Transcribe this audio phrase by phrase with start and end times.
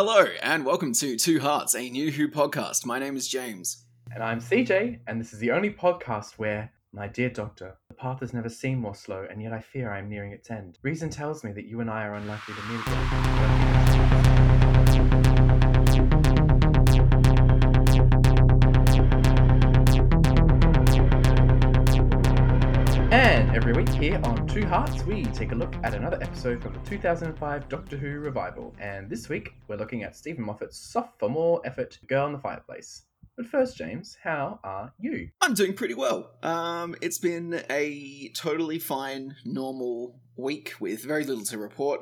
[0.00, 2.86] Hello, and welcome to Two Hearts, a new Who podcast.
[2.86, 3.84] My name is James.
[4.14, 8.20] And I'm CJ, and this is the only podcast where, my dear doctor, the path
[8.20, 10.78] has never seemed more slow, and yet I fear I am nearing its end.
[10.82, 13.77] Reason tells me that you and I are unlikely to meet again.
[23.68, 26.78] Every week here on Two Hearts, we take a look at another episode from the
[26.88, 28.74] 2005 Doctor Who revival.
[28.80, 33.02] And this week, we're looking at Steven Moffat's sophomore effort, Girl in the Fireplace.
[33.38, 35.28] But first, James, how are you?
[35.40, 36.32] I'm doing pretty well.
[36.42, 42.00] Um, it's been a totally fine, normal week with very little to report.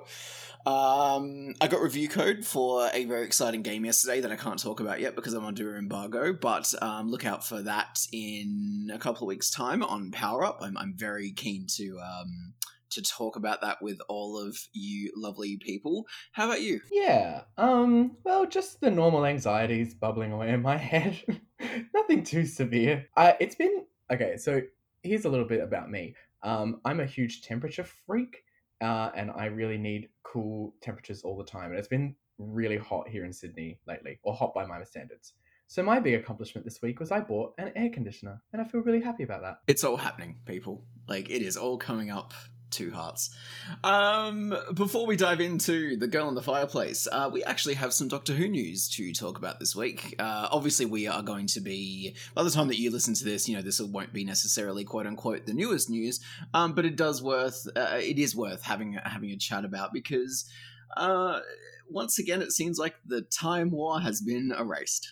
[0.64, 4.80] Um, I got review code for a very exciting game yesterday that I can't talk
[4.80, 9.24] about yet because I'm under embargo, but um, look out for that in a couple
[9.24, 10.60] of weeks' time on Power Up.
[10.62, 12.54] I'm, I'm very keen to um,
[12.90, 16.06] to talk about that with all of you lovely people.
[16.32, 16.80] How about you?
[16.90, 21.20] Yeah, um, well, just the normal anxieties bubbling away in my head.
[21.94, 23.06] Nothing too severe.
[23.16, 24.36] Uh, it's been okay.
[24.36, 24.60] So
[25.02, 26.14] here's a little bit about me.
[26.42, 28.44] Um, I'm a huge temperature freak,
[28.80, 31.70] uh, and I really need cool temperatures all the time.
[31.70, 35.34] And it's been really hot here in Sydney lately, or hot by my standards.
[35.68, 38.82] So my big accomplishment this week was I bought an air conditioner, and I feel
[38.82, 39.58] really happy about that.
[39.66, 40.84] It's all happening, people.
[41.08, 42.34] Like it is all coming up
[42.76, 43.30] two hearts.
[43.82, 48.08] Um, before we dive into the girl in the fireplace, uh, we actually have some
[48.08, 50.14] Doctor Who news to talk about this week.
[50.18, 53.48] Uh, obviously, we are going to be by the time that you listen to this,
[53.48, 56.20] you know this won't be necessarily quote unquote the newest news,
[56.52, 60.48] um, but it does worth uh, it is worth having having a chat about because
[60.96, 61.40] uh,
[61.88, 65.08] once again, it seems like the time war has been erased.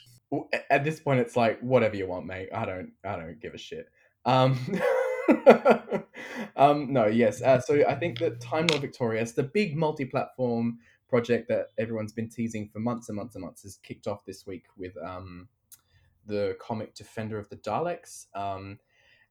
[0.70, 2.48] At this point, it's like whatever you want, mate.
[2.52, 3.86] I don't I don't give a shit.
[4.24, 4.58] Um,
[6.56, 7.42] um, no, yes.
[7.42, 12.28] Uh, so I think that Time Lord Victorious, the big multi-platform project that everyone's been
[12.28, 15.48] teasing for months and months and months, has kicked off this week with um,
[16.26, 18.26] the comic Defender of the Daleks.
[18.34, 18.78] Um,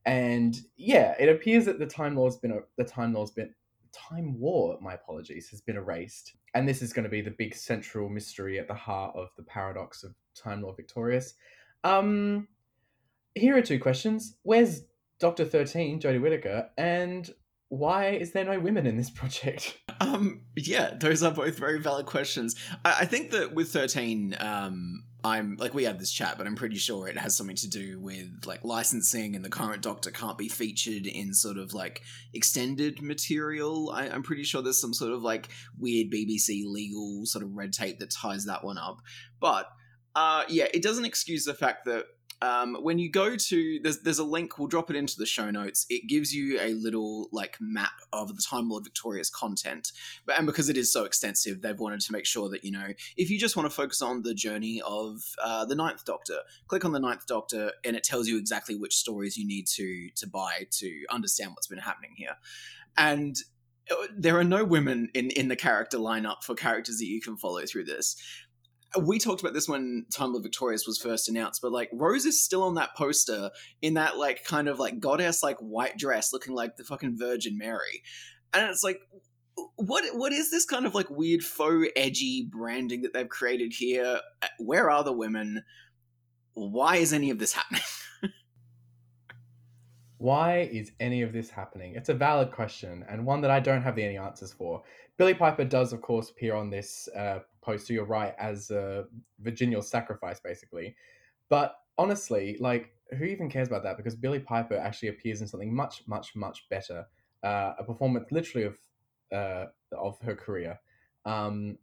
[0.05, 3.53] and yeah, it appears that the Time Lord's been the Time Lord's been
[3.91, 4.77] Time War.
[4.81, 8.59] My apologies, has been erased, and this is going to be the big central mystery
[8.59, 11.35] at the heart of the paradox of Time Lord Victorious.
[11.83, 12.47] Um,
[13.35, 14.83] here are two questions: Where's
[15.23, 17.33] Doctor Thirteen, Jodie Whittaker, and
[17.69, 19.79] why is there no women in this project?
[20.01, 22.55] Um, yeah, those are both very valid questions.
[22.83, 26.55] I, I think that with thirteen, um, I'm like we had this chat, but I'm
[26.55, 30.37] pretty sure it has something to do with like licensing, and the current Doctor can't
[30.37, 32.01] be featured in sort of like
[32.33, 33.91] extended material.
[33.91, 35.47] I, I'm pretty sure there's some sort of like
[35.79, 38.97] weird BBC legal sort of red tape that ties that one up.
[39.39, 39.67] But
[40.15, 42.05] uh, yeah, it doesn't excuse the fact that
[42.41, 45.49] um, when you go to there's there's a link we'll drop it into the show
[45.51, 45.85] notes.
[45.89, 49.91] It gives you a little like map of the time lord victorious content.
[50.25, 52.87] But and because it is so extensive they've wanted to make sure that you know
[53.17, 56.85] if you just want to focus on the journey of uh, the ninth doctor click
[56.85, 60.27] on the ninth doctor and it tells you exactly which stories you need to to
[60.27, 62.35] buy to understand what's been happening here.
[62.97, 63.37] And
[63.91, 67.37] uh, there are no women in in the character lineup for characters that you can
[67.37, 68.15] follow through this
[69.01, 72.43] we talked about this when Time Lord Victorious was first announced, but like Rose is
[72.43, 73.49] still on that poster
[73.81, 77.57] in that like kind of like goddess like white dress, looking like the fucking Virgin
[77.57, 78.03] Mary,
[78.53, 78.99] and it's like,
[79.75, 84.19] what what is this kind of like weird faux edgy branding that they've created here?
[84.41, 85.63] Uh, where are the women?
[86.53, 87.81] Why is any of this happening?
[90.17, 91.95] Why is any of this happening?
[91.95, 94.83] It's a valid question and one that I don't have any answers for.
[95.23, 99.05] Billie Piper does, of course, appear on this uh, post to your right as a
[99.39, 100.97] Virginial sacrifice, basically.
[101.47, 103.95] But honestly, like, who even cares about that?
[103.95, 107.05] Because Billie Piper actually appears in something much, much, much better.
[107.41, 108.77] Uh, a performance literally of
[109.31, 110.77] uh, of her career.
[111.23, 111.77] Um,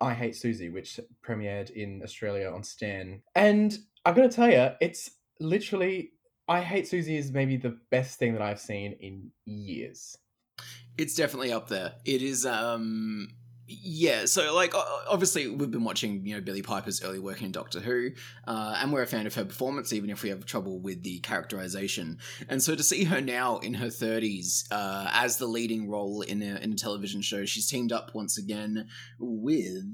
[0.00, 3.22] I Hate Susie, which premiered in Australia on Stan.
[3.36, 6.14] And I'm to tell you, it's literally
[6.48, 10.18] I Hate Susie is maybe the best thing that I've seen in years.
[11.00, 11.92] It's definitely up there.
[12.04, 13.28] It is um
[13.72, 14.74] yeah, so like
[15.08, 18.10] obviously we've been watching you know Billie Piper's early work in Doctor Who,
[18.46, 21.20] uh, and we're a fan of her performance, even if we have trouble with the
[21.20, 22.18] characterization.
[22.48, 26.42] And so to see her now in her thirties uh, as the leading role in
[26.42, 28.88] a, in a television show, she's teamed up once again
[29.18, 29.84] with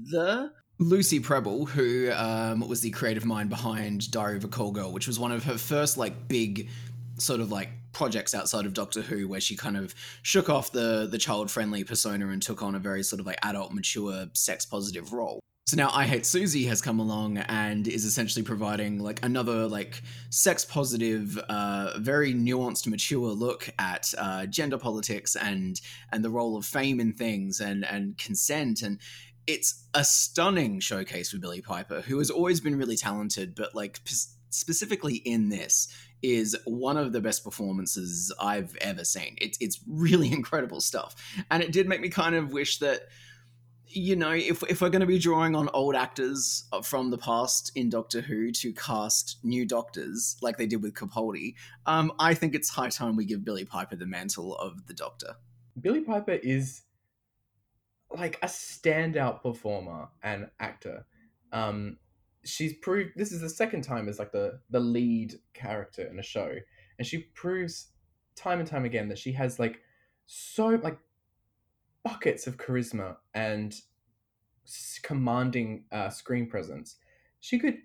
[0.79, 5.07] Lucy Prebble, who um, was the creative mind behind Diary of a Call Girl, which
[5.07, 6.69] was one of her first like big
[7.17, 11.07] sort of like projects outside of Doctor Who, where she kind of shook off the
[11.09, 14.65] the child friendly persona and took on a very sort of like adult, mature, sex
[14.65, 15.39] positive role.
[15.67, 20.01] So now I Hate Susie has come along and is essentially providing like another like
[20.29, 25.81] sex positive, uh, very nuanced, mature look at uh, gender politics and
[26.13, 28.99] and the role of fame in things and and consent and
[29.45, 34.03] it's a stunning showcase for Billie Piper, who has always been really talented, but like
[34.03, 34.15] p-
[34.49, 35.87] specifically in this
[36.21, 39.35] is one of the best performances I've ever seen.
[39.39, 41.15] It's it's really incredible stuff,
[41.51, 43.01] and it did make me kind of wish that
[43.89, 47.71] you know, if if we're going to be drawing on old actors from the past
[47.75, 51.55] in Doctor Who to cast new Doctors, like they did with Capaldi,
[51.85, 55.35] um, I think it's high time we give Billie Piper the mantle of the Doctor.
[55.79, 56.81] Billie Piper is
[58.11, 61.05] like a standout performer and actor.
[61.51, 61.97] Um,
[62.47, 66.23] she's proved this is the second time as like the the lead character in a
[66.23, 66.55] show,
[66.97, 67.87] and she proves
[68.35, 69.81] time and time again that she has like
[70.25, 70.97] so like
[72.03, 73.81] buckets of charisma and
[75.03, 76.97] commanding uh, screen presence.
[77.39, 77.77] She could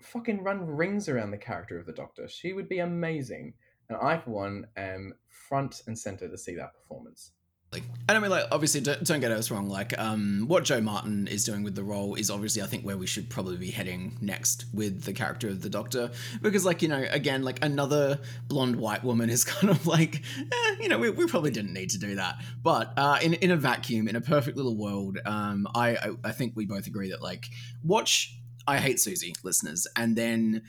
[0.00, 2.28] fucking run rings around the character of the Doctor.
[2.28, 3.54] She would be amazing.
[3.88, 7.32] And I, for one, am front and center to see that performance.
[7.72, 9.68] Like, and I mean, like, obviously, don't, don't, get us wrong.
[9.68, 12.96] Like, um, what Jo Martin is doing with the role is obviously, I think, where
[12.96, 16.10] we should probably be heading next with the character of the Doctor,
[16.42, 18.18] because, like, you know, again, like another
[18.48, 21.90] blonde white woman is kind of like, eh, you know, we, we probably didn't need
[21.90, 22.42] to do that.
[22.60, 26.32] But uh, in in a vacuum, in a perfect little world, um, I, I I
[26.32, 27.46] think we both agree that like
[27.84, 28.36] watch
[28.66, 30.62] I Hate Susie listeners, and then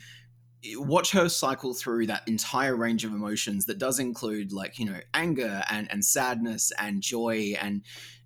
[0.76, 5.00] watch her cycle through that entire range of emotions that does include like you know
[5.14, 7.82] anger and and sadness and joy and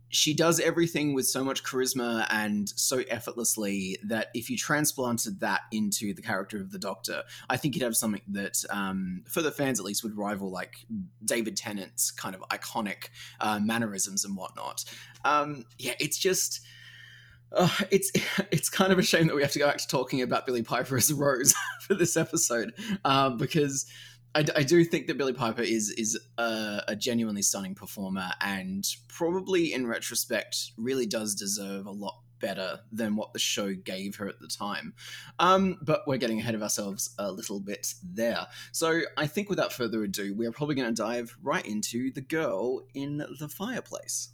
[0.10, 5.62] she does everything with so much charisma and so effortlessly that if you transplanted that
[5.72, 9.52] into the character of the Doctor, I think you'd have something that, um, for the
[9.52, 10.86] fans at least, would rival like
[11.24, 13.10] David Tennant's kind of iconic
[13.42, 14.86] uh, mannerisms and whatnot.
[15.26, 16.62] Um, yeah, it's just
[17.56, 18.12] uh, it's
[18.52, 20.64] it's kind of a shame that we have to go back to talking about Billie
[20.64, 22.74] Piper as Rose for this episode
[23.04, 23.86] um, because
[24.34, 28.86] I, I, do think that Billie Piper is is a, a, genuinely stunning performer and
[29.08, 34.28] probably in retrospect really does deserve a lot better than what the show gave her
[34.28, 34.94] at the time.
[35.40, 38.48] Um, but we're getting ahead of ourselves a little bit there.
[38.74, 42.22] So I think without further ado, we are probably going to dive right into the
[42.22, 44.30] girl in the fireplace.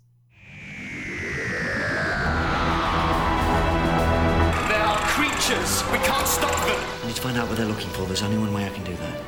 [5.42, 5.84] Creatures.
[5.92, 6.80] We can't stop them.
[7.04, 8.06] I need to find out what they're looking for.
[8.06, 9.22] There's only one way I can do that.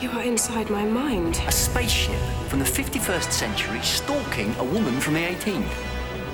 [0.00, 1.40] You are inside my mind.
[1.46, 5.62] A spaceship from the 51st century stalking a woman from the 18th.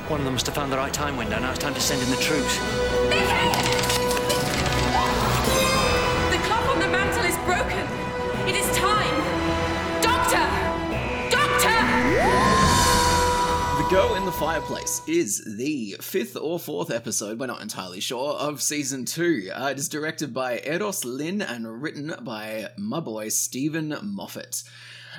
[0.08, 1.38] One of them must have found the right time window.
[1.38, 2.58] Now it's time to send in the troops.
[13.90, 18.60] Girl in the Fireplace is the fifth or fourth episode, we're not entirely sure, of
[18.60, 19.50] season two.
[19.50, 24.62] Uh, it is directed by Euros Lyn and written by my boy Steven Moffat.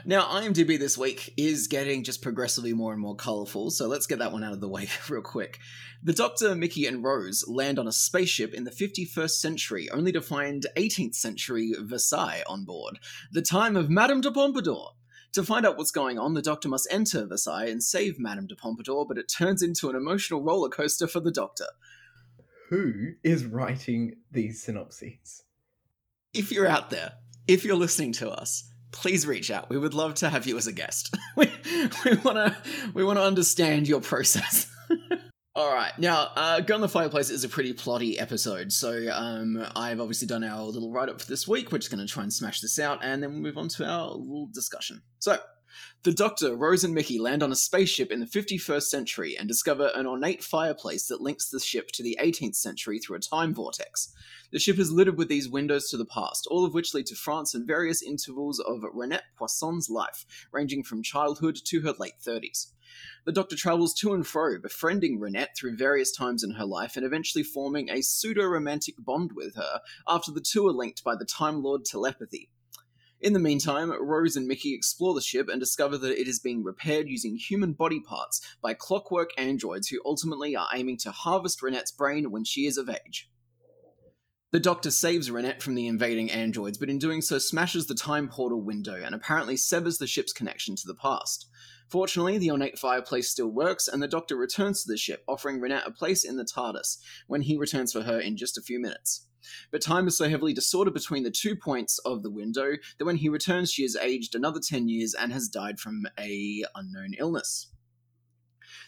[0.06, 4.20] Now, IMDb this week is getting just progressively more and more colourful, so let's get
[4.20, 5.58] that one out of the way real quick.
[6.04, 10.22] The Doctor, Mickey, and Rose land on a spaceship in the 51st century, only to
[10.22, 13.00] find 18th century Versailles on board,
[13.32, 14.92] the time of Madame de Pompadour.
[15.34, 18.56] To find out what's going on, the Doctor must enter Versailles and save Madame de
[18.56, 21.68] Pompadour, but it turns into an emotional roller coaster for the Doctor.
[22.70, 25.44] Who is writing these synopses?
[26.34, 27.14] If you're out there,
[27.48, 29.70] if you're listening to us, please reach out.
[29.70, 31.16] We would love to have you as a guest.
[31.36, 31.52] we
[32.06, 32.56] we want to
[32.94, 34.72] we want to understand your process.
[35.60, 39.62] All right, now uh, "Girl in the Fireplace" is a pretty plotty episode, so um,
[39.76, 41.70] I've obviously done our little write-up for this week.
[41.70, 43.86] We're just going to try and smash this out, and then we'll move on to
[43.86, 45.02] our little discussion.
[45.18, 45.38] So,
[46.04, 49.92] the Doctor, Rose, and Mickey land on a spaceship in the 51st century and discover
[49.96, 54.14] an ornate fireplace that links the ship to the 18th century through a time vortex.
[54.54, 57.16] The ship is littered with these windows to the past, all of which lead to
[57.16, 62.68] France and various intervals of Reinette Poisson's life, ranging from childhood to her late 30s.
[63.26, 67.06] The Doctor travels to and fro, befriending Reinette through various times in her life and
[67.06, 71.26] eventually forming a pseudo romantic bond with her after the two are linked by the
[71.26, 72.50] Time Lord telepathy.
[73.22, 76.64] In the meantime, Rose and Mickey explore the ship and discover that it is being
[76.64, 81.92] repaired using human body parts by clockwork androids who ultimately are aiming to harvest Reinette's
[81.92, 83.30] brain when she is of age.
[84.52, 88.30] The Doctor saves Reinette from the invading androids, but in doing so smashes the time
[88.30, 91.48] portal window and apparently severs the ship's connection to the past.
[91.90, 95.88] Fortunately, the ornate fireplace still works, and the Doctor returns to the ship, offering Reinette
[95.88, 99.26] a place in the TARDIS when he returns for her in just a few minutes.
[99.72, 103.18] But time is so heavily distorted between the two points of the window that when
[103.18, 107.68] he returns, she has aged another 10 years and has died from a unknown illness.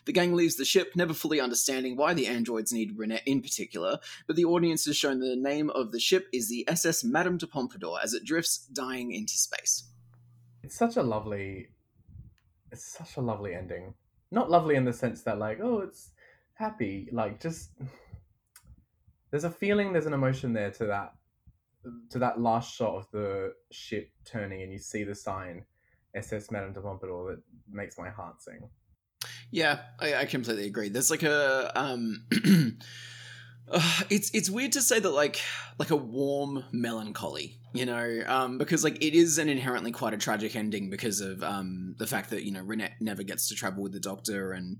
[0.05, 4.00] The gang leaves the ship, never fully understanding why the androids need Reinette in particular,
[4.27, 7.38] but the audience is shown that the name of the ship is the SS Madame
[7.38, 9.86] de Pompadour as it drifts, dying into space.
[10.63, 11.70] It's such a lovely
[12.71, 13.93] it's such a lovely ending.
[14.31, 16.11] Not lovely in the sense that like, oh, it's
[16.53, 17.09] happy.
[17.11, 17.71] Like just
[19.31, 21.13] there's a feeling, there's an emotion there to that
[22.11, 25.65] to that last shot of the ship turning, and you see the sign
[26.15, 28.69] SS Madame de Pompadour that makes my heart sing.
[29.49, 30.89] Yeah, I, I completely agree.
[30.89, 32.25] There's like a um
[33.69, 35.41] uh, it's it's weird to say that like
[35.77, 40.17] like a warm melancholy you know um because like it is an inherently quite a
[40.17, 43.81] tragic ending because of um the fact that you know Reinette never gets to travel
[43.83, 44.77] with the doctor and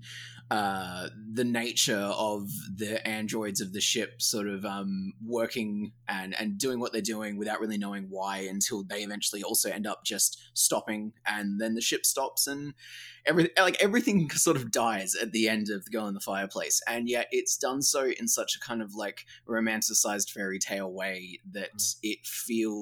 [0.50, 6.58] uh the nature of the androids of the ship sort of um working and and
[6.58, 10.38] doing what they're doing without really knowing why until they eventually also end up just
[10.52, 12.74] stopping and then the ship stops and
[13.24, 16.82] every like everything sort of dies at the end of the girl in the fireplace
[16.86, 21.38] and yet it's done so in such a kind of like romanticized fairy tale way
[21.50, 21.96] that mm.
[22.02, 22.81] it feels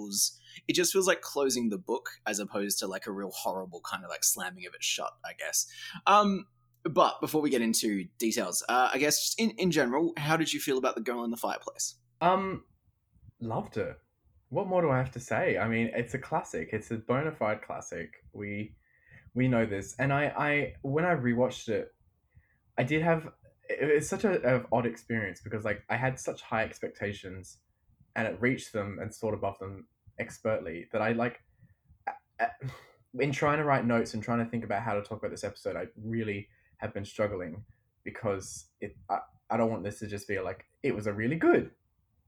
[0.68, 4.04] it just feels like closing the book as opposed to like a real horrible kind
[4.04, 5.66] of like slamming of it shut i guess.
[6.06, 6.46] Um
[6.84, 10.52] but before we get into details uh, i guess just in, in general how did
[10.52, 11.96] you feel about the girl in the fireplace?
[12.20, 12.64] Um
[13.40, 13.96] loved it.
[14.48, 15.58] What more do i have to say?
[15.58, 16.70] I mean it's a classic.
[16.72, 18.24] It's a bona fide classic.
[18.32, 18.74] We
[19.34, 19.94] we know this.
[19.98, 21.88] And I, I when I rewatched it,
[22.78, 23.28] I did have
[23.68, 27.58] it's such a, a odd experience because like I had such high expectations,
[28.16, 29.86] and it reached them and soared above them
[30.18, 31.40] expertly that I like.
[33.18, 35.44] In trying to write notes and trying to think about how to talk about this
[35.44, 36.48] episode, I really
[36.78, 37.64] have been struggling
[38.04, 38.96] because it.
[39.08, 39.18] I,
[39.50, 41.72] I don't want this to just be like it was a really good,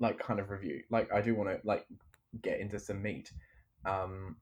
[0.01, 0.83] like kind of review.
[0.91, 1.87] Like I do want to like
[2.43, 3.31] get into some meat.
[3.85, 4.37] Um,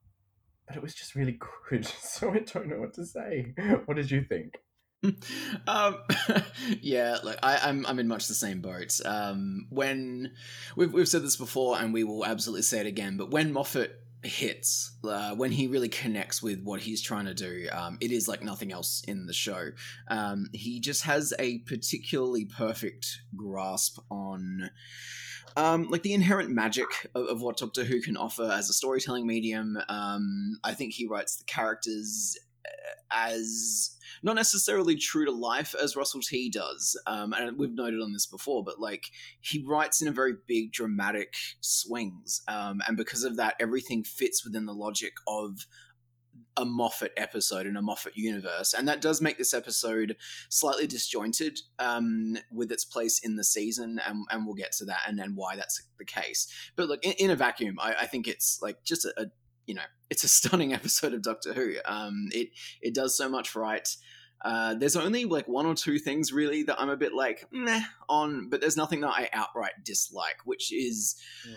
[0.67, 1.85] but it was just really good.
[1.87, 3.55] So I don't know what to say.
[3.85, 4.59] What did you think?
[5.67, 5.99] um,
[6.81, 9.01] yeah, look, I, am I'm, I'm in much the same boat.
[9.05, 10.33] Um, when
[10.77, 13.17] we've we've said this before, and we will absolutely say it again.
[13.17, 17.69] But when Moffat hits, uh, when he really connects with what he's trying to do,
[17.73, 19.71] um, it is like nothing else in the show.
[20.09, 24.71] Um, he just has a particularly perfect grasp on
[25.57, 29.27] um, like the inherent magic of, of, what Doctor Who can offer as a storytelling
[29.27, 29.79] medium.
[29.89, 32.39] Um, I think he writes the characters
[33.11, 38.13] as not necessarily true to life as Russell T does, um, and we've noted on
[38.13, 43.25] this before, but like he writes in a very big dramatic swings, um, and because
[43.25, 45.67] of that, everything fits within the logic of
[46.57, 50.17] a Moffat episode in a Moffat universe, and that does make this episode
[50.49, 55.01] slightly disjointed um, with its place in the season, and, and we'll get to that
[55.07, 56.53] and then why that's the case.
[56.77, 59.27] But look, in, in a vacuum, I, I, think it's like just a, a,
[59.71, 61.75] you know it's a stunning episode of Doctor Who.
[61.85, 62.49] Um, it
[62.83, 63.89] it does so much right.
[64.43, 67.83] Uh, there's only like one or two things really that I'm a bit like meh
[68.09, 71.17] on, but there's nothing that I outright dislike, which is.
[71.49, 71.57] Yeah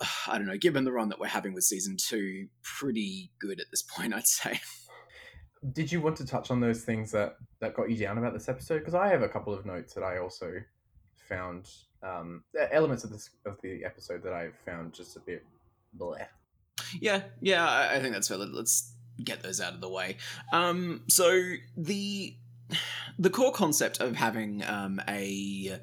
[0.26, 3.66] I don't know, given the run that we're having with season two, pretty good at
[3.70, 4.58] this point, I'd say.
[5.72, 8.48] Did you want to touch on those things that, that got you down about this
[8.48, 8.78] episode?
[8.78, 10.52] Because I have a couple of notes that I also
[11.28, 11.68] found
[12.02, 15.44] um, elements of this of the episode that I found just a bit
[15.98, 16.26] bleh.
[16.98, 18.38] Yeah, yeah, I think that's fair.
[18.38, 18.92] Let's
[19.22, 20.16] get those out of the way.
[20.52, 22.36] Um, so the
[23.18, 25.80] the core concept of having um, a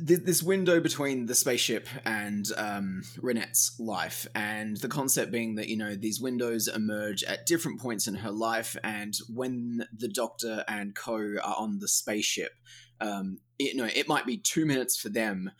[0.00, 5.76] this window between the spaceship and um, Reinette's life, and the concept being that you
[5.76, 10.94] know these windows emerge at different points in her life, and when the Doctor and
[10.94, 12.52] Co are on the spaceship,
[13.00, 15.50] um, it, you know it might be two minutes for them,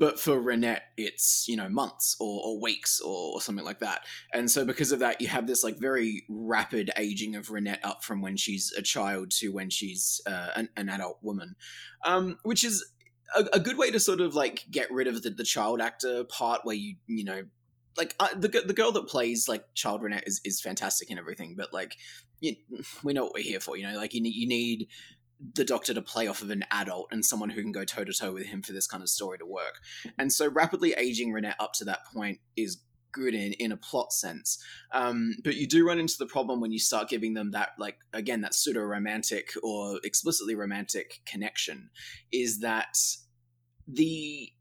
[0.00, 4.00] but for Reinette it's you know months or, or weeks or, or, something like that,
[4.32, 8.02] and so because of that you have this like very rapid aging of Reinette up
[8.02, 11.54] from when she's a child to when she's uh, an, an adult woman,
[12.04, 12.84] um, which is
[13.36, 16.24] a, a, good way to sort of like get rid of the, the child actor
[16.24, 17.42] part where you you know
[17.96, 21.54] like uh, the the girl that plays like child Reinette is, is fantastic and everything,
[21.56, 21.96] but like
[22.40, 22.56] you,
[23.02, 23.76] we know what we're here for.
[23.76, 24.88] You know, like you need you need
[25.54, 28.12] the doctor to play off of an adult and someone who can go toe to
[28.12, 29.80] toe with him for this kind of story to work.
[30.18, 32.82] And so rapidly aging Reinette up to that point is
[33.12, 36.70] good in in a plot sense um, but you do run into the problem when
[36.70, 41.90] you start giving them that like again that pseudo romantic or explicitly romantic connection
[42.30, 42.96] is that
[43.88, 44.52] the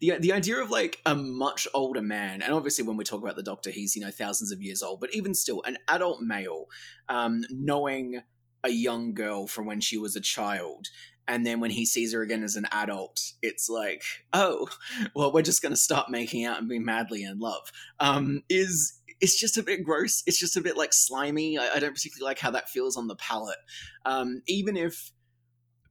[0.00, 3.36] the the idea of like a much older man, and obviously when we talk about
[3.36, 6.66] the Doctor, he's you know thousands of years old, but even still, an adult male
[7.08, 8.22] um, knowing
[8.64, 10.88] a young girl from when she was a child,
[11.28, 14.02] and then when he sees her again as an adult, it's like,
[14.32, 14.68] oh,
[15.14, 17.70] well, we're just going to start making out and be madly in love.
[18.00, 20.22] Um, is it's just a bit gross.
[20.26, 21.58] It's just a bit like slimy.
[21.58, 23.58] I, I don't particularly like how that feels on the palate.
[24.04, 25.12] Um, even if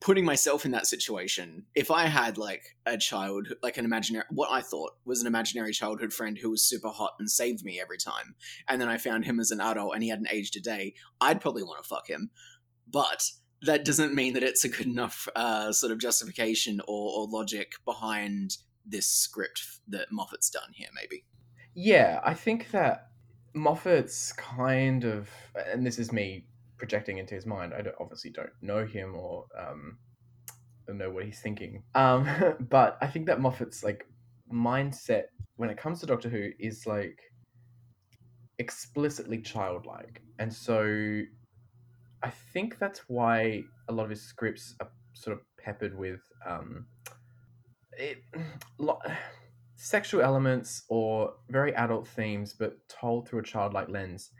[0.02, 4.50] putting myself in that situation, if I had like a child, like an imaginary, what
[4.50, 7.98] I thought was an imaginary childhood friend who was super hot and saved me every
[7.98, 8.36] time,
[8.68, 11.42] and then I found him as an adult and he hadn't aged a day, I'd
[11.42, 12.32] probably want to fuck him.
[12.92, 13.30] But
[13.62, 17.74] that doesn't mean that it's a good enough uh, sort of justification or, or logic
[17.86, 20.90] behind this script that Moffat's done here.
[20.96, 21.26] Maybe.
[21.76, 23.10] Yeah, I think that
[23.54, 25.30] Moffat's kind of,
[25.72, 26.46] and this is me
[26.78, 27.74] projecting into his mind.
[27.74, 29.98] I don't, obviously don't know him or um,
[30.88, 31.84] know what he's thinking.
[31.96, 32.28] Um,
[32.70, 34.06] but I think that Moffat's like
[34.52, 35.24] mindset
[35.58, 37.20] when it comes to Doctor Who is like
[38.58, 41.22] explicitly childlike, and so
[42.24, 46.86] I think that's why a lot of his scripts are sort of peppered with um,
[47.94, 48.18] it,
[48.78, 49.00] lo-
[49.76, 54.32] sexual elements or very adult themes, but told through a childlike lens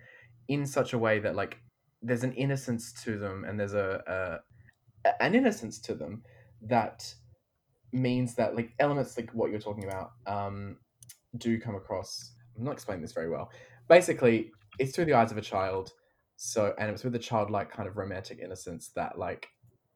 [0.48, 1.60] in such a way that like
[2.02, 4.40] there's an innocence to them and there's a,
[5.06, 6.24] a an innocence to them
[6.62, 7.14] that
[7.94, 10.78] means that like elements like what you're talking about um,
[11.38, 12.34] do come across.
[12.58, 13.50] I'm not explaining this very well.
[13.88, 15.92] Basically, it's through the eyes of a child.
[16.42, 19.50] So, and it's with a childlike kind of romantic innocence that like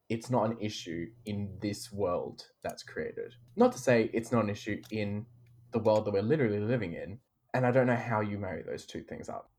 [0.09, 3.33] it's not an issue in this world that's created.
[3.55, 5.25] Not to say it's not an issue in
[5.71, 7.17] the world that we're literally living in.
[7.53, 9.51] And I don't know how you marry those two things up.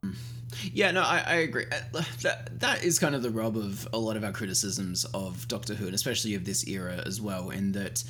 [0.74, 1.64] Yeah, no, I, I agree.
[1.72, 5.48] Uh, That, that is kind of the rub of a lot of our criticisms of
[5.48, 8.04] Doctor Who, and especially of this era as well, in that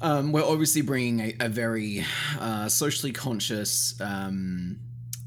[0.00, 2.04] um, we're obviously bringing a, a very
[2.38, 4.00] uh, socially conscious.
[4.00, 4.78] Um,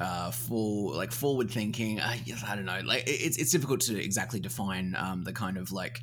[0.02, 2.16] uh, for like forward thinking, uh,
[2.48, 2.82] I don't know.
[2.84, 6.00] Like it's it's difficult to exactly define um, the kind of like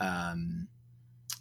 [0.00, 0.68] um,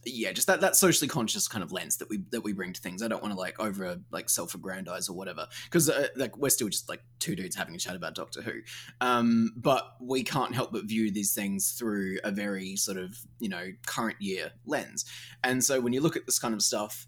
[0.03, 2.82] yeah, just that that socially conscious kind of lens that we that we bring to
[2.82, 3.03] things.
[3.03, 6.50] I don't want to like over like self aggrandize or whatever because uh, like we're
[6.50, 8.53] still just like two dudes having a chat about Doctor Who,
[9.00, 13.50] um, but we can't help but view these things through a very sort of you
[13.50, 15.06] know current year lens.
[15.44, 17.06] And so when you look at this kind of stuff,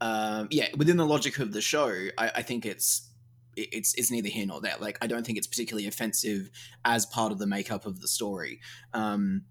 [0.00, 3.10] um, yeah, within the logic of the show, I, I think it's
[3.56, 4.74] it's it's neither here nor there.
[4.78, 6.50] Like I don't think it's particularly offensive
[6.84, 8.60] as part of the makeup of the story.
[8.92, 9.42] Um,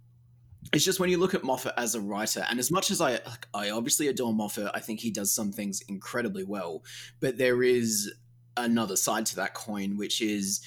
[0.72, 3.20] it's just when you look at Moffat as a writer, and as much as I
[3.54, 6.84] I obviously adore Moffat, I think he does some things incredibly well,
[7.20, 8.13] but there is
[8.56, 10.62] another side to that coin, which is.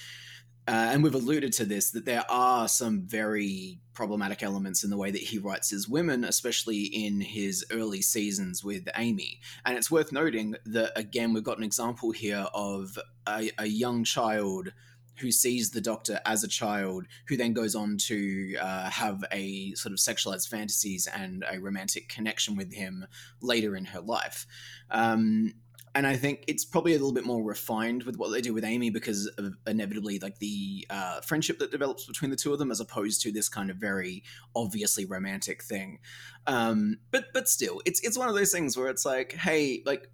[0.68, 4.96] Uh, and we've alluded to this that there are some very problematic elements in the
[4.96, 9.40] way that he writes his women, especially in his early seasons with Amy.
[9.64, 14.02] And it's worth noting that, again, we've got an example here of a, a young
[14.04, 14.72] child
[15.18, 19.72] who sees the doctor as a child, who then goes on to uh, have a
[19.74, 23.06] sort of sexualized fantasies and a romantic connection with him
[23.40, 24.46] later in her life.
[24.90, 25.54] Um,
[25.96, 28.64] and I think it's probably a little bit more refined with what they do with
[28.64, 32.70] Amy because of inevitably like the uh, friendship that develops between the two of them,
[32.70, 34.22] as opposed to this kind of very
[34.54, 36.00] obviously romantic thing.
[36.46, 40.10] Um, but but still, it's it's one of those things where it's like, hey, like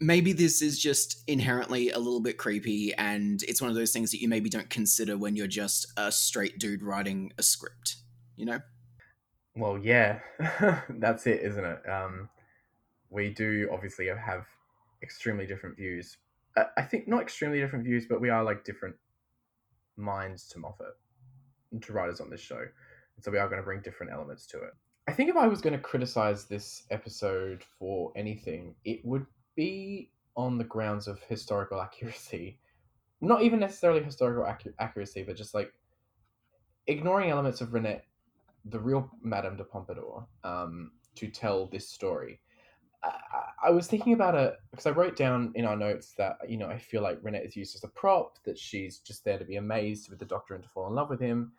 [0.00, 4.10] maybe this is just inherently a little bit creepy, and it's one of those things
[4.12, 7.96] that you maybe don't consider when you're just a straight dude writing a script,
[8.36, 8.60] you know?
[9.54, 10.20] Well, yeah,
[10.88, 11.88] that's it, isn't it?
[11.88, 12.30] Um,
[13.10, 14.46] we do obviously have
[15.04, 16.16] extremely different views.
[16.76, 18.96] I think not extremely different views, but we are like different
[19.96, 20.96] minds to Moffat,
[21.72, 22.64] and to writers on this show.
[23.20, 24.72] So we are going to bring different elements to it.
[25.06, 30.10] I think if I was going to criticize this episode for anything, it would be
[30.36, 32.58] on the grounds of historical accuracy.
[33.20, 35.72] Not even necessarily historical accu- accuracy, but just like
[36.86, 38.02] ignoring elements of Reinette,
[38.64, 42.40] the real Madame de Pompadour, um, to tell this story.
[43.62, 46.68] I, was thinking about it because I wrote down in our notes that you know
[46.68, 49.56] I feel like Reinette is used as a prop, that she's just there to be
[49.56, 51.52] amazed with the Doctor and to fall in love with him.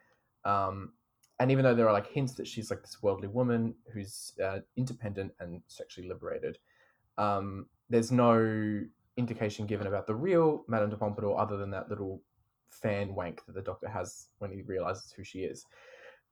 [0.43, 0.93] Um,
[1.39, 4.59] and even though there are like hints that she's like this worldly woman who's uh,
[4.77, 6.57] independent and sexually liberated,
[7.17, 8.81] um, there's no
[9.17, 12.21] indication given about the real Madame de Pompadour other than that little
[12.69, 15.65] fan wank that the Doctor has when he realizes who she is.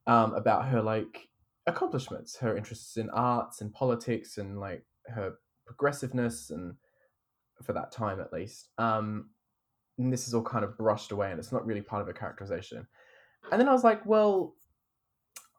[0.08, 1.30] Um, about her like
[1.66, 5.36] accomplishments, her interests in arts and politics, and like her
[5.66, 6.76] progressiveness, and
[7.64, 8.70] for that time at least.
[8.78, 9.30] Um,
[9.98, 12.14] and this is all kind of brushed away, and it's not really part of a
[12.14, 12.88] characterization.
[13.52, 14.56] And then I was like, well,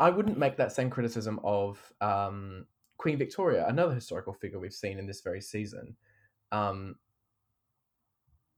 [0.01, 2.67] I wouldn't make that same criticism of um,
[2.99, 5.97] Queen Victoria, another historical figure we've seen in this very season.
[6.51, 6.97] Um,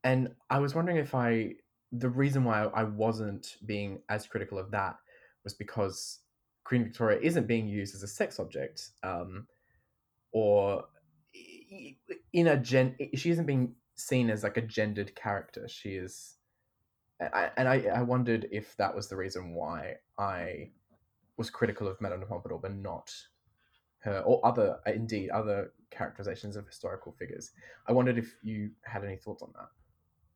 [0.05, 1.55] and I was wondering if I,
[1.93, 4.97] the reason why I wasn't being as critical of that
[5.45, 6.21] was because
[6.65, 9.47] Queen Victoria isn't being used as a sex object, um,
[10.33, 10.85] or
[12.33, 15.67] in a gen, she isn't being seen as like a gendered character.
[15.69, 16.37] She is,
[17.21, 20.71] and I, I wondered if that was the reason why I
[21.37, 23.13] was critical of Madame de Pompadour, but not
[24.01, 27.53] her or other indeed other characterizations of historical figures.
[27.87, 29.69] I wondered if you had any thoughts on that.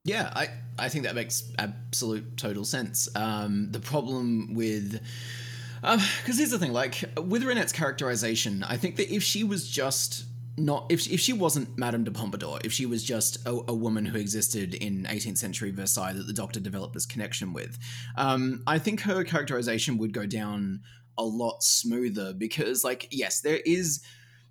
[0.04, 0.48] Yeah, I,
[0.78, 3.08] I think that makes absolute total sense.
[3.14, 5.02] Um, the problem with
[5.80, 10.24] Because here's the thing, like with Reinette's characterization, I think that if she was just
[10.56, 14.04] not if if she wasn't Madame de Pompadour, if she was just a, a woman
[14.04, 17.78] who existed in 18th century Versailles that the Doctor developed this connection with,
[18.16, 20.80] um, I think her characterization would go down
[21.16, 24.02] a lot smoother because, like, yes, there is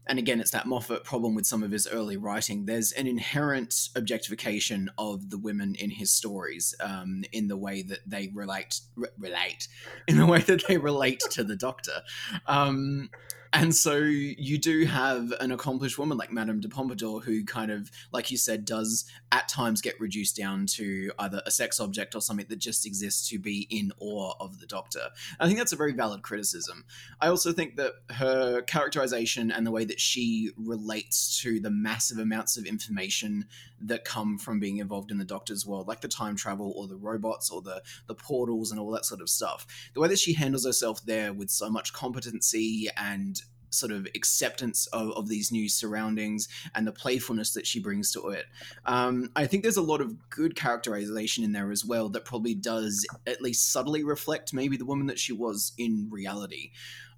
[0.10, 2.66] and again, it's that Moffat problem with some of his early writing.
[2.66, 8.00] There's an inherent objectification of the women in his stories, um, in the way that
[8.08, 9.68] they relate, re- relate,
[10.08, 12.02] in the way that they relate to the Doctor.
[12.48, 13.12] Um,
[13.52, 17.90] and so you do have an accomplished woman like Madame de Pompadour who kind of,
[18.12, 22.22] like you said, does at times get reduced down to either a sex object or
[22.22, 25.10] something that just exists to be in awe of the Doctor.
[25.40, 26.86] I think that's a very valid criticism.
[27.20, 32.20] I also think that her characterization and the way that she relates to the massive
[32.20, 33.46] amounts of information
[33.82, 36.98] that come from being involved in the Doctor's world, like the time travel or the
[36.98, 39.66] robots or the the portals and all that sort of stuff.
[39.94, 44.88] The way that she handles herself there with so much competency and sort of acceptance
[44.88, 48.46] of, of these new surroundings and the playfulness that she brings to it.
[48.86, 52.56] Um, I think there's a lot of good characterization in there as well that probably
[52.56, 56.72] does at least subtly reflect maybe the woman that she was in reality.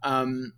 [0.04, 0.54] Um,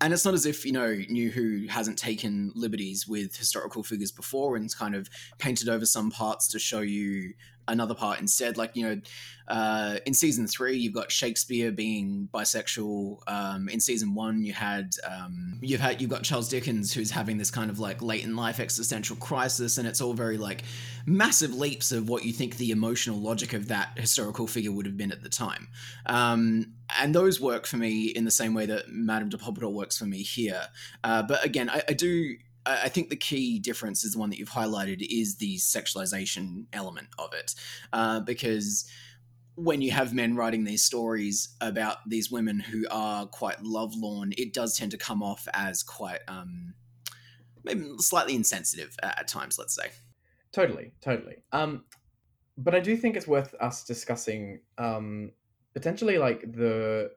[0.00, 4.10] and it's not as if you know New Who hasn't taken liberties with historical figures
[4.10, 5.08] before and kind of
[5.38, 7.34] painted over some parts to show you
[7.70, 8.56] another part instead.
[8.56, 9.00] Like you know,
[9.48, 13.18] uh, in season three, you've got Shakespeare being bisexual.
[13.26, 17.38] Um, in season one, you had um, you've had you've got Charles Dickens who's having
[17.38, 20.62] this kind of like late in life existential crisis, and it's all very like
[21.06, 24.96] massive leaps of what you think the emotional logic of that historical figure would have
[24.96, 25.68] been at the time.
[26.06, 29.98] Um, and those work for me in the same way that Madame de Pompadour works
[29.98, 30.62] for me here.
[31.04, 34.38] Uh, but again, I, I do I think the key difference is the one that
[34.38, 37.54] you've highlighted is the sexualization element of it,
[37.92, 38.84] uh, because
[39.54, 44.52] when you have men writing these stories about these women who are quite lovelorn, it
[44.52, 46.74] does tend to come off as quite um,
[47.64, 49.58] maybe slightly insensitive at, times.
[49.58, 49.90] Let's say.
[50.52, 51.36] Totally, totally.
[51.52, 51.84] Um,
[52.56, 55.32] but I do think it's worth us discussing um,
[55.74, 57.10] potentially like the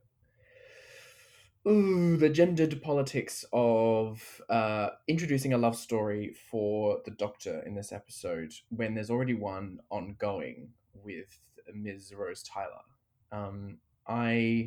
[1.67, 7.91] ooh, the gendered politics of uh, introducing a love story for the Doctor in this
[7.91, 11.39] episode when there's already one ongoing with
[11.73, 12.13] Ms.
[12.15, 12.83] Rose Tyler.
[13.31, 14.65] Um, I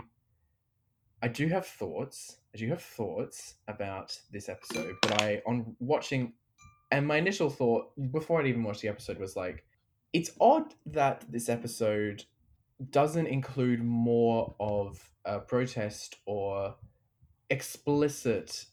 [1.23, 2.39] I do have thoughts.
[2.55, 6.33] I do have thoughts about this episode, but I on watching,
[6.91, 9.65] and my initial thought before I'd even watched the episode was like,
[10.13, 12.25] it's odd that this episode
[12.91, 16.75] doesn't include more of a protest or
[17.51, 18.67] explicit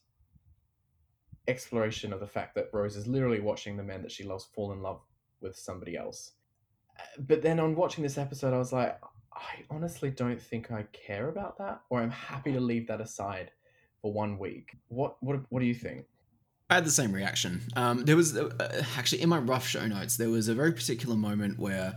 [1.47, 4.71] exploration of the fact that Rose is literally watching the man that she loves fall
[4.71, 5.01] in love
[5.41, 6.31] with somebody else.
[7.19, 8.99] But then on watching this episode, I was like,
[9.33, 13.51] I honestly don't think I care about that, or I'm happy to leave that aside
[14.01, 14.77] for one week.
[14.89, 16.05] What what what do you think?
[16.69, 17.61] I had the same reaction.
[17.75, 21.15] Um, there was uh, actually in my rough show notes, there was a very particular
[21.15, 21.95] moment where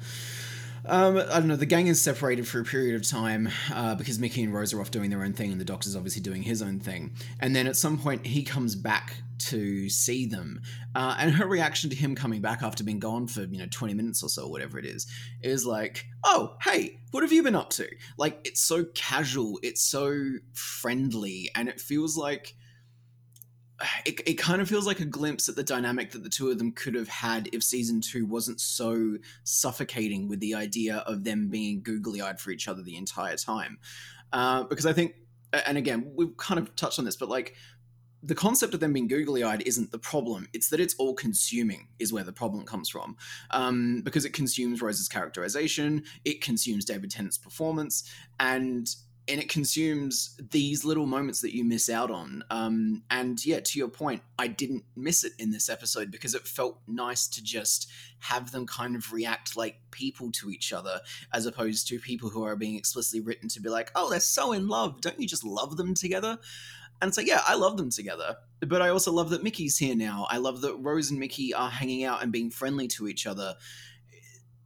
[0.88, 1.57] um, I don't know.
[1.57, 4.81] The gang is separated for a period of time uh, because Mickey and Rose are
[4.81, 7.14] off doing their own thing, and the Doctor's obviously doing his own thing.
[7.40, 10.61] And then at some point, he comes back to see them,
[10.94, 13.94] uh, and her reaction to him coming back after being gone for you know twenty
[13.94, 15.07] minutes or so, whatever it is,
[15.42, 19.83] is like, "Oh, hey, what have you been up to?" Like it's so casual, it's
[19.83, 22.55] so friendly, and it feels like
[24.07, 26.59] it, it kind of feels like a glimpse at the dynamic that the two of
[26.59, 31.49] them could have had if season two wasn't so suffocating with the idea of them
[31.49, 33.79] being googly eyed for each other the entire time.
[34.33, 35.15] Uh, because I think,
[35.53, 37.55] and again, we've kind of touched on this, but like
[38.23, 40.49] the concept of them being googly eyed isn't the problem.
[40.53, 43.17] It's that it's all consuming, is where the problem comes from.
[43.53, 48.11] Um, because it consumes Rose's characterization, it consumes David Tennant's performance,
[48.41, 48.89] and
[49.29, 52.45] and it consumes these little moments that you miss out on.
[52.49, 56.47] Um, and yeah, to your point, I didn't miss it in this episode because it
[56.47, 61.01] felt nice to just have them kind of react like people to each other,
[61.33, 64.53] as opposed to people who are being explicitly written to be like, "Oh, they're so
[64.53, 65.01] in love.
[65.01, 66.39] Don't you just love them together?"
[67.03, 68.37] And like, yeah, I love them together.
[68.61, 70.27] But I also love that Mickey's here now.
[70.31, 73.55] I love that Rose and Mickey are hanging out and being friendly to each other.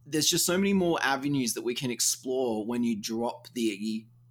[0.05, 3.71] There's just so many more avenues that we can explore when you drop the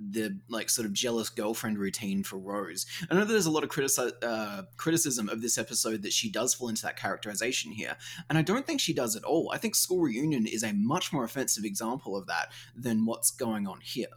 [0.01, 2.87] the like sort of jealous girlfriend routine for Rose.
[3.11, 6.69] I know there's a lot of uh, criticism of this episode that she does fall
[6.69, 7.97] into that characterization here,
[8.29, 9.51] and I don't think she does at all.
[9.53, 13.67] I think School Reunion is a much more offensive example of that than what's going
[13.67, 14.09] on here.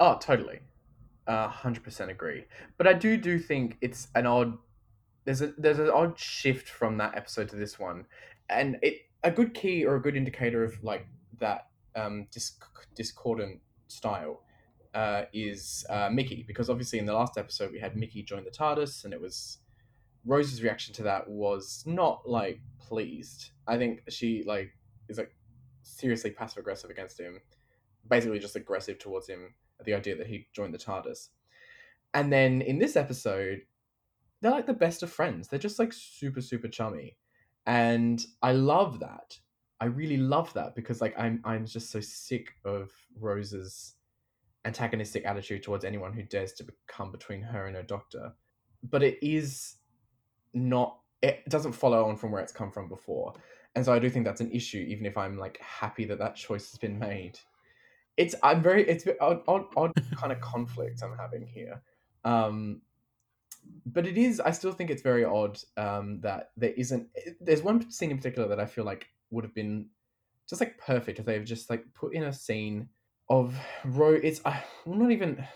[0.00, 0.60] Oh, totally,
[1.28, 2.44] hundred percent agree.
[2.76, 4.58] But I do do think it's an odd.
[5.24, 8.06] There's a there's an odd shift from that episode to this one,
[8.48, 11.06] and it a good key or a good indicator of like
[11.38, 12.64] that um, disc-
[12.94, 14.42] discordant style
[14.96, 18.50] uh, is uh, Mickey, because obviously in the last episode we had Mickey join the
[18.50, 19.58] TARDIS, and it was
[20.24, 23.50] Rose's reaction to that was not like pleased.
[23.66, 24.70] I think she like
[25.10, 25.36] is like
[25.82, 27.40] seriously passive aggressive against him,
[28.08, 31.28] basically just aggressive towards him at the idea that he joined the TARDIS.
[32.14, 33.60] And then in this episode,
[34.40, 35.48] they're like the best of friends.
[35.48, 37.18] They're just like super super chummy,
[37.66, 39.38] and I love that.
[39.78, 43.95] I really love that because like I'm I'm just so sick of Rose's
[44.66, 48.32] antagonistic attitude towards anyone who dares to come between her and her doctor.
[48.82, 49.76] But it is
[50.52, 53.32] not it doesn't follow on from where it's come from before.
[53.74, 56.36] And so I do think that's an issue even if I'm like happy that that
[56.36, 57.38] choice has been made.
[58.16, 61.82] It's I'm very it's odd odd, odd kind of conflict I'm having here.
[62.24, 62.82] Um
[63.84, 67.08] but it is i still think it's very odd um, that there isn't
[67.40, 69.88] there's one scene in particular that i feel like would have been
[70.48, 72.88] just like perfect if they've just like put in a scene
[73.28, 74.20] of Rose.
[74.22, 75.46] It's I well, not even.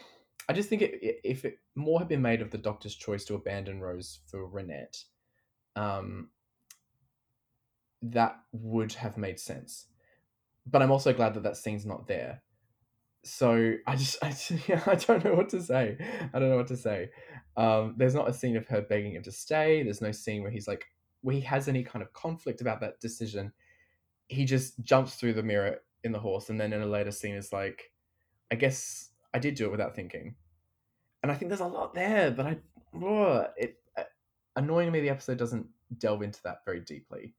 [0.49, 3.35] I just think it, if it more had been made of the Doctor's choice to
[3.35, 5.05] abandon Rose for Reinette,
[5.77, 6.31] um,
[8.03, 9.87] that would have made sense.
[10.67, 12.43] But I'm also glad that that scene's not there.
[13.23, 14.35] So I just, I,
[14.67, 15.97] yeah, I don't know what to say.
[16.33, 17.11] I don't know what to say.
[17.57, 19.83] Um, there's not a scene of her begging him to stay.
[19.83, 20.87] There's no scene where he's like,
[21.21, 23.53] where he has any kind of conflict about that decision
[24.31, 27.35] he just jumps through the mirror in the horse and then in a later scene
[27.35, 27.93] is like
[28.51, 30.35] i guess i did do it without thinking.
[31.23, 32.57] And i think there's a lot there but i
[32.95, 34.03] oh, it uh,
[34.57, 35.67] annoyingly the episode doesn't
[35.99, 37.35] delve into that very deeply.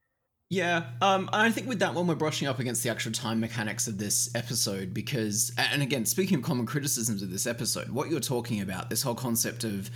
[0.50, 3.88] Yeah, um, I think with that one, we're brushing up against the actual time mechanics
[3.88, 8.19] of this episode because, and again, speaking of common criticisms of this episode, what you're
[8.19, 9.89] talking about, this whole concept of,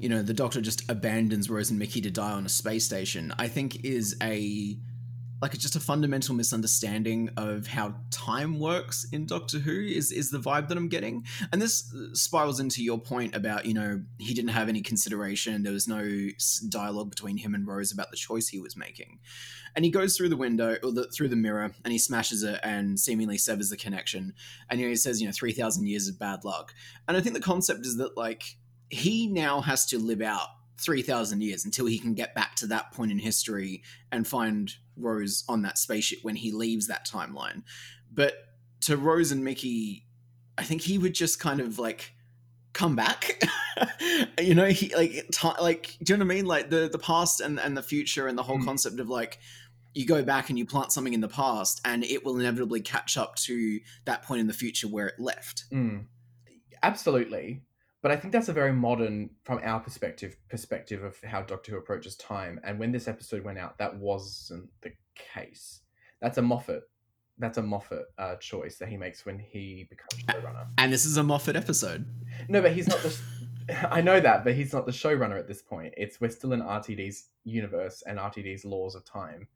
[0.00, 3.32] you know, the Doctor just abandons Rose and Mickey to die on a space station,
[3.38, 4.76] I think is a
[5.42, 10.30] like it's just a fundamental misunderstanding of how time works in Doctor Who is is
[10.30, 11.24] the vibe that I'm getting.
[11.52, 15.62] And this uh, spirals into your point about, you know, he didn't have any consideration,
[15.62, 16.28] there was no
[16.68, 19.18] dialogue between him and Rose about the choice he was making.
[19.74, 22.60] And he goes through the window or the, through the mirror and he smashes it
[22.62, 24.34] and seemingly severs the connection.
[24.68, 26.74] And you know, he says, you know, 3000 years of bad luck.
[27.08, 28.56] And I think the concept is that like
[28.90, 30.48] he now has to live out
[30.80, 35.44] 3,000 years until he can get back to that point in history and find Rose
[35.48, 37.62] on that spaceship when he leaves that timeline.
[38.12, 38.34] But
[38.82, 40.06] to Rose and Mickey,
[40.56, 42.12] I think he would just kind of like
[42.72, 43.40] come back.
[44.40, 46.46] you know, he like t- like do you know what I mean?
[46.46, 48.64] Like the the past and and the future and the whole mm.
[48.64, 49.38] concept of like
[49.94, 53.16] you go back and you plant something in the past and it will inevitably catch
[53.16, 55.64] up to that point in the future where it left.
[55.72, 56.04] Mm.
[56.82, 57.62] Absolutely
[58.02, 61.78] but I think that's a very modern, from our perspective, perspective of how Doctor Who
[61.78, 62.58] approaches time.
[62.64, 65.80] And when this episode went out, that wasn't the case.
[66.22, 66.84] That's a Moffat.
[67.38, 70.66] That's a Moffat uh, choice that he makes when he becomes showrunner.
[70.78, 72.06] And this is a Moffat episode.
[72.48, 73.18] No, but he's not the.
[73.90, 75.92] I know that, but he's not the showrunner at this point.
[75.96, 79.46] It's we're still in RTD's universe and RTD's laws of time,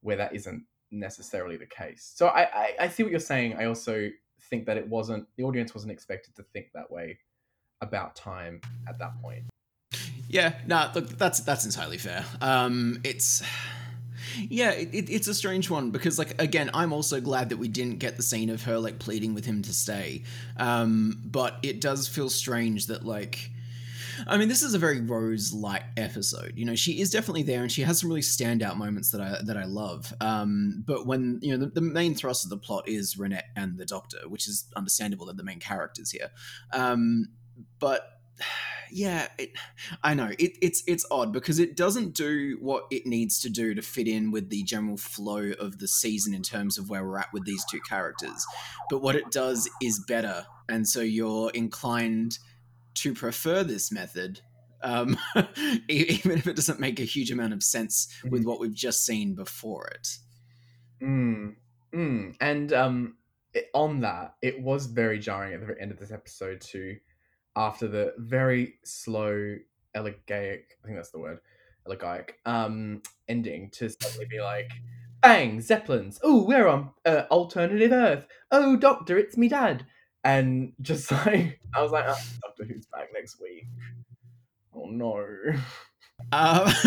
[0.00, 2.12] where that isn't necessarily the case.
[2.14, 3.56] So I, I, I see what you're saying.
[3.58, 4.08] I also
[4.48, 7.18] think that it wasn't the audience wasn't expected to think that way
[7.80, 9.44] about time at that point.
[10.28, 12.24] Yeah, no, look, that's that's entirely fair.
[12.40, 13.42] Um, it's
[14.48, 17.68] yeah, it, it, it's a strange one because like again, I'm also glad that we
[17.68, 20.22] didn't get the scene of her like pleading with him to stay.
[20.56, 23.50] Um, but it does feel strange that like.
[24.26, 26.52] I mean, this is a very Rose light episode.
[26.54, 29.38] You know, she is definitely there, and she has some really standout moments that I
[29.44, 30.12] that I love.
[30.20, 33.78] Um, but when you know the, the, main thrust of the plot is Reinette and
[33.78, 36.30] the Doctor, which is understandable that the main characters here.
[36.70, 37.28] Um,
[37.80, 38.02] but
[38.92, 39.50] yeah, it,
[40.02, 43.74] I know it, it's it's odd because it doesn't do what it needs to do
[43.74, 47.18] to fit in with the general flow of the season in terms of where we're
[47.18, 48.44] at with these two characters.
[48.88, 52.38] But what it does is better, and so you're inclined
[52.94, 54.40] to prefer this method,
[54.82, 55.16] um,
[55.88, 58.48] even if it doesn't make a huge amount of sense with mm-hmm.
[58.48, 60.08] what we've just seen before it.
[61.02, 61.54] Mm,
[61.94, 62.36] mm.
[62.40, 63.16] And um,
[63.54, 66.96] it, on that, it was very jarring at the end of this episode to
[67.60, 69.56] after the very slow
[69.94, 71.38] elegiac I think that's the word
[71.86, 74.70] elegiac um ending to suddenly be like
[75.20, 76.18] bang zeppelins.
[76.22, 78.24] Oh we're on uh, alternative earth.
[78.50, 79.84] Oh doctor it's me dad.
[80.24, 83.66] And just like I was like oh, Doctor Who's back next week.
[84.74, 85.26] Oh no.
[86.32, 86.66] Um,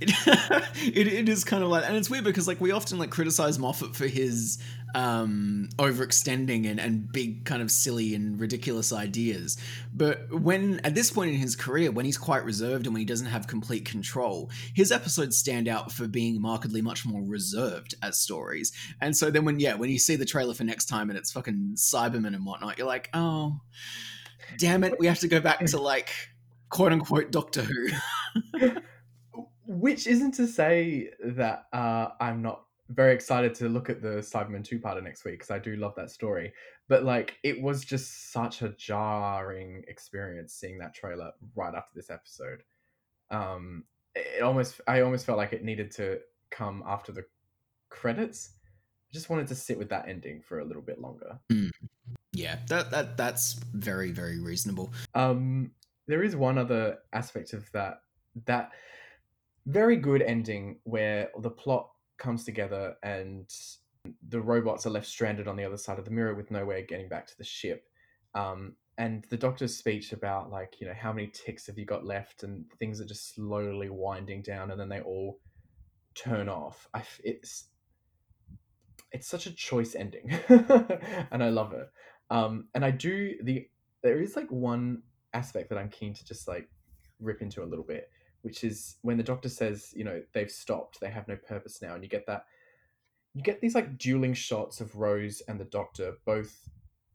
[0.00, 0.12] it,
[0.96, 3.58] it, it is kind of like, and it's weird because like we often like criticize
[3.58, 4.58] Moffat for his
[4.94, 9.56] um, overextending and, and big kind of silly and ridiculous ideas.
[9.92, 13.06] But when at this point in his career, when he's quite reserved and when he
[13.06, 18.18] doesn't have complete control, his episodes stand out for being markedly much more reserved as
[18.18, 18.72] stories.
[19.00, 21.32] And so then when yeah, when you see the trailer for next time and it's
[21.32, 23.60] fucking Cybermen and whatnot, you're like, oh,
[24.58, 26.10] damn it, we have to go back to like
[26.68, 27.88] quote unquote Doctor Who.
[29.66, 34.64] Which isn't to say that uh, I'm not very excited to look at the Cyberman
[34.64, 36.52] two parter next week because I do love that story.
[36.88, 42.10] But like, it was just such a jarring experience seeing that trailer right after this
[42.10, 42.62] episode.
[43.30, 46.18] Um, it almost, I almost felt like it needed to
[46.50, 47.24] come after the
[47.88, 48.50] credits.
[48.62, 51.38] I just wanted to sit with that ending for a little bit longer.
[51.50, 51.70] Mm.
[52.32, 54.92] Yeah, that that that's very very reasonable.
[55.14, 55.70] Um,
[56.08, 58.00] there is one other aspect of that
[58.46, 58.72] that
[59.66, 63.50] very good ending where the plot comes together and
[64.28, 66.80] the robots are left stranded on the other side of the mirror with no way
[66.80, 67.86] of getting back to the ship.
[68.34, 72.04] Um, and the doctor's speech about like you know how many ticks have you got
[72.04, 75.40] left and things are just slowly winding down and then they all
[76.14, 76.88] turn off.
[76.94, 77.68] I, it's
[79.12, 81.88] it's such a choice ending, and I love it.
[82.30, 83.68] Um, and I do the
[84.02, 86.68] there is like one aspect that I'm keen to just like
[87.20, 88.08] rip into a little bit,
[88.44, 91.94] which is when the doctor says, you know, they've stopped, they have no purpose now,
[91.94, 92.44] and you get that
[93.32, 96.68] you get these like dueling shots of Rose and the doctor both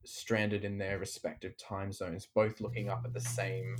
[0.06, 3.78] stranded in their respective time zones, both looking up at the same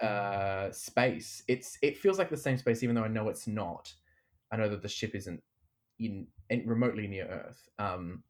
[0.00, 1.44] uh space.
[1.46, 3.94] It's it feels like the same space even though I know it's not.
[4.50, 5.42] I know that the ship isn't
[6.00, 7.68] in, in remotely near Earth.
[7.78, 8.24] Um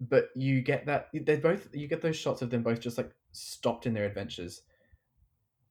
[0.00, 3.12] but you get that they both you get those shots of them both just like
[3.30, 4.62] stopped in their adventures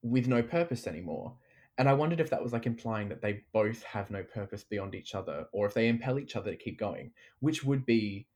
[0.01, 1.35] with no purpose anymore.
[1.79, 4.95] And I wondered if that was like implying that they both have no purpose beyond
[4.95, 8.27] each other, or if they impel each other to keep going, which would be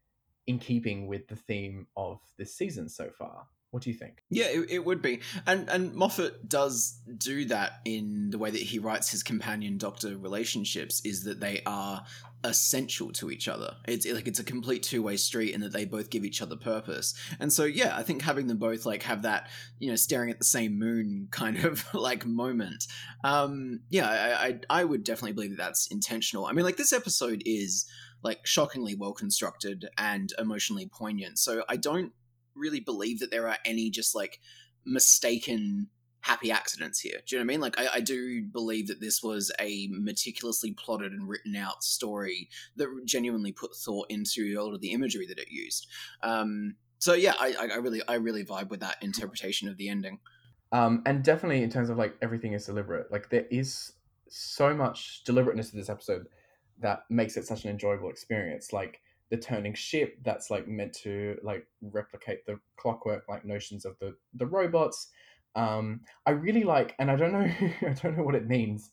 [0.47, 3.45] in keeping with the theme of this season so far.
[3.73, 4.21] What do you think?
[4.29, 8.61] Yeah, it, it, would be, and and Moffat does do that in the way that
[8.61, 11.01] he writes his companion doctor relationships.
[11.03, 12.05] Is that they are
[12.43, 13.77] essential to each other.
[13.87, 16.55] It's like it's a complete two way street, and that they both give each other
[16.55, 17.15] purpose.
[17.39, 20.37] And so, yeah, I think having them both like have that, you know, staring at
[20.37, 22.85] the same moon kind of like moment.
[23.23, 26.45] Um, yeah, I, I I would definitely believe that that's intentional.
[26.45, 27.87] I mean, like this episode is
[28.21, 31.39] like shockingly well constructed and emotionally poignant.
[31.39, 32.13] So I don't
[32.55, 34.39] really believe that there are any just like
[34.85, 35.89] mistaken
[36.23, 37.19] happy accidents here.
[37.25, 37.61] Do you know what I mean?
[37.61, 42.47] Like, I, I, do believe that this was a meticulously plotted and written out story
[42.77, 45.85] that genuinely put thought into all of the imagery that it used.
[46.21, 50.19] Um, so yeah, I, I really, I really vibe with that interpretation of the ending.
[50.71, 53.11] Um, and definitely in terms of like everything is deliberate.
[53.11, 53.91] Like there is
[54.29, 56.27] so much deliberateness to this episode
[56.79, 58.71] that makes it such an enjoyable experience.
[58.71, 59.01] Like
[59.33, 64.15] the turning ship that's like meant to like replicate the clockwork like notions of the
[64.35, 65.07] the robots.
[65.55, 67.39] Um i really like and i don't know
[67.89, 68.91] i don't know what it means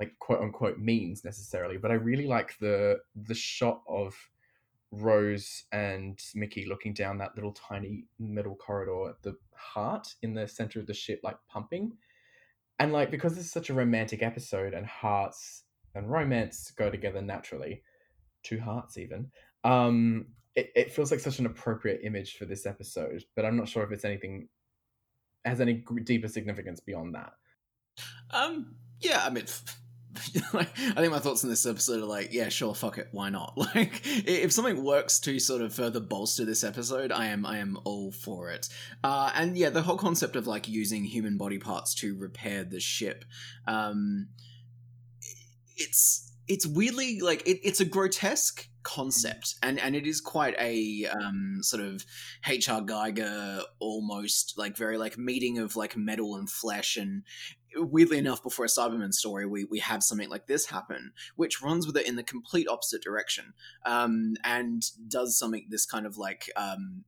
[0.00, 4.14] like quote unquote means necessarily but i really like the the shot of
[4.92, 10.46] rose and mickey looking down that little tiny middle corridor at the heart in the
[10.46, 11.92] center of the ship like pumping.
[12.78, 17.22] And like because this is such a romantic episode and hearts and romance go together
[17.22, 17.82] naturally
[18.42, 19.30] two hearts even
[19.66, 23.68] um, it, it feels like such an appropriate image for this episode, but I'm not
[23.68, 24.48] sure if it's anything
[25.44, 27.32] has any deeper significance beyond that.
[28.30, 29.44] Um, yeah, I mean,
[30.54, 33.54] I think my thoughts on this episode are like, yeah, sure, fuck it, why not?
[33.74, 37.76] Like, if something works to sort of further bolster this episode, I am, I am
[37.84, 38.68] all for it.
[39.02, 42.80] Uh, and yeah, the whole concept of like using human body parts to repair the
[42.80, 43.24] ship,
[43.66, 44.28] um,
[45.76, 51.06] it's it's weirdly like it, it's a grotesque concept and and it is quite a
[51.06, 52.04] um, sort of
[52.46, 57.24] hr giger almost like very like meeting of like metal and flesh and
[57.74, 61.86] weirdly enough before a cyberman story we we have something like this happen which runs
[61.86, 63.52] with it in the complete opposite direction
[63.84, 67.04] um, and does something this kind of like um,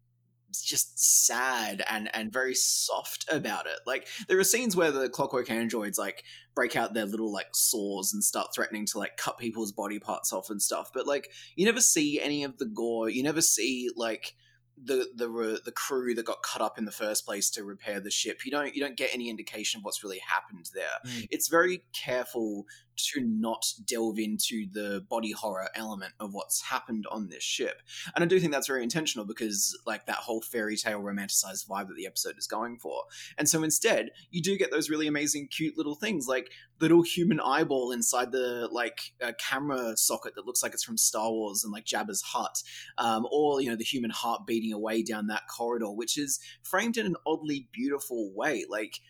[0.52, 3.78] just sad and and very soft about it.
[3.86, 8.12] Like there are scenes where the clockwork androids like break out their little like saws
[8.12, 10.90] and start threatening to like cut people's body parts off and stuff.
[10.92, 13.08] But like you never see any of the gore.
[13.08, 14.34] You never see like
[14.82, 18.10] the the the crew that got cut up in the first place to repair the
[18.10, 18.44] ship.
[18.44, 20.84] You don't you don't get any indication of what's really happened there.
[21.06, 21.28] Mm.
[21.30, 22.64] It's very careful
[22.98, 27.82] to not delve into the body horror element of what's happened on this ship.
[28.14, 31.88] And I do think that's very intentional because like that whole fairy tale romanticized vibe
[31.88, 33.02] that the episode is going for.
[33.36, 37.40] And so instead, you do get those really amazing cute little things like little human
[37.40, 41.72] eyeball inside the like uh, camera socket that looks like it's from Star Wars and
[41.72, 42.62] like Jabba's hut,
[42.98, 46.96] um, or you know the human heart beating away down that corridor, which is framed
[46.96, 48.64] in an oddly beautiful way.
[48.68, 49.00] Like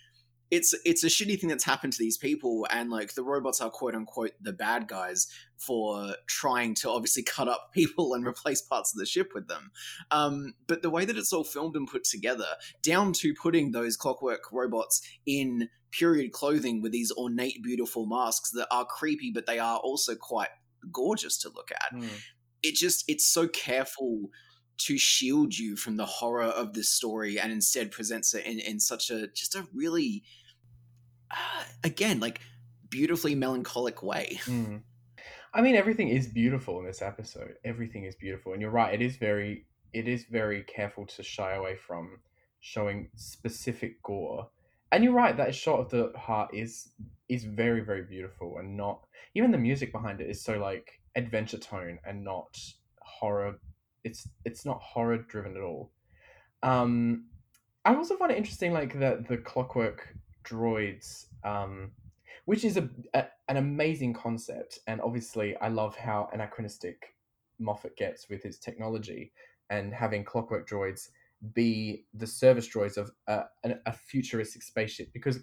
[0.51, 3.71] it's it's a shitty thing that's happened to these people, and like the robots are
[3.71, 5.27] quote unquote the bad guys
[5.57, 9.71] for trying to obviously cut up people and replace parts of the ship with them.
[10.11, 12.47] Um, but the way that it's all filmed and put together,
[12.83, 18.69] down to putting those clockwork robots in period clothing with these ornate, beautiful masks that
[18.71, 20.51] are creepy, but they are also quite
[20.93, 21.95] gorgeous to look at.
[21.95, 22.09] Mm.
[22.63, 24.31] It just it's so careful
[24.79, 28.79] to shield you from the horror of this story and instead presents it in, in
[28.79, 30.23] such a just a really
[31.31, 32.41] uh, again like
[32.91, 34.83] beautifully melancholic way Mm.
[35.55, 37.55] I mean, everything is beautiful in this episode.
[37.65, 38.95] Everything is beautiful, and you're right.
[38.95, 42.19] It is very, it is very careful to shy away from
[42.61, 44.49] showing specific gore.
[44.93, 45.37] And you're right.
[45.37, 46.91] That shot of the heart is
[47.29, 51.59] is very, very beautiful, and not even the music behind it is so like adventure
[51.59, 52.59] tone and not
[53.01, 53.59] horror.
[54.05, 55.91] It's it's not horror driven at all.
[56.63, 57.25] Um,
[57.85, 60.15] I also find it interesting, like that the clockwork
[60.49, 61.27] droids.
[61.45, 61.93] Um,
[62.49, 67.15] which is a, a an amazing concept and obviously i love how anachronistic
[67.59, 69.33] moffat gets with his technology
[69.69, 71.11] and having clockwork droids
[71.53, 73.45] be the service droids of a,
[73.85, 75.41] a futuristic spaceship because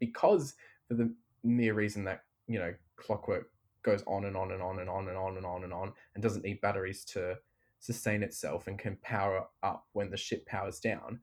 [0.00, 0.54] because
[0.88, 1.12] for the
[1.44, 3.50] mere reason that you know clockwork
[3.82, 6.22] goes on and on and on and on and on and on and on and
[6.22, 7.36] doesn't need batteries to
[7.80, 11.20] sustain itself and can power up when the ship powers down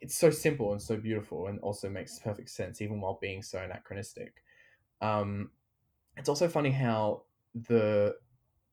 [0.00, 3.58] it's so simple and so beautiful and also makes perfect sense even while being so
[3.58, 4.42] anachronistic
[5.00, 5.50] um,
[6.16, 7.22] it's also funny how
[7.54, 8.14] the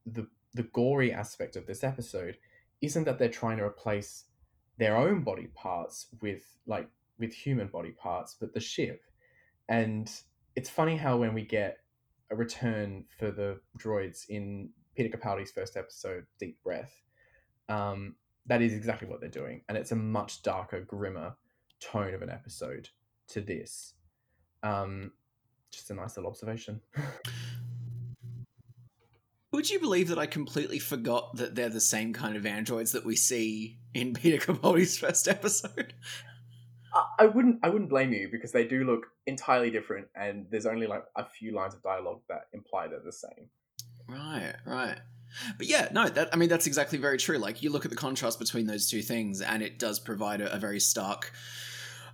[0.06, 2.38] the the gory aspect of this episode
[2.82, 4.26] isn't that they're trying to replace
[4.78, 9.02] their own body parts with like with human body parts, but the ship.
[9.70, 10.12] And
[10.56, 11.78] it's funny how when we get
[12.32, 16.94] a return for the droids in Peter Capaldi's first episode, Deep Breath,
[17.70, 18.16] um,
[18.48, 21.36] that is exactly what they're doing, and it's a much darker, grimmer
[21.80, 22.90] tone of an episode
[23.30, 23.94] to this.
[24.64, 25.12] Um,
[25.72, 26.82] just a nice little observation.
[29.52, 33.06] Would you believe that I completely forgot that they're the same kind of androids that
[33.06, 35.94] we see in Peter Capaldi's first episode?
[36.94, 40.66] I- I wouldn't I wouldn't blame you because they do look entirely different and there's
[40.66, 43.50] only like a few lines of dialogue that imply they're the same.
[44.08, 45.00] Right, right.
[45.58, 47.38] But yeah, no, that I mean that's exactly very true.
[47.38, 50.54] Like you look at the contrast between those two things, and it does provide a,
[50.54, 51.32] a very stark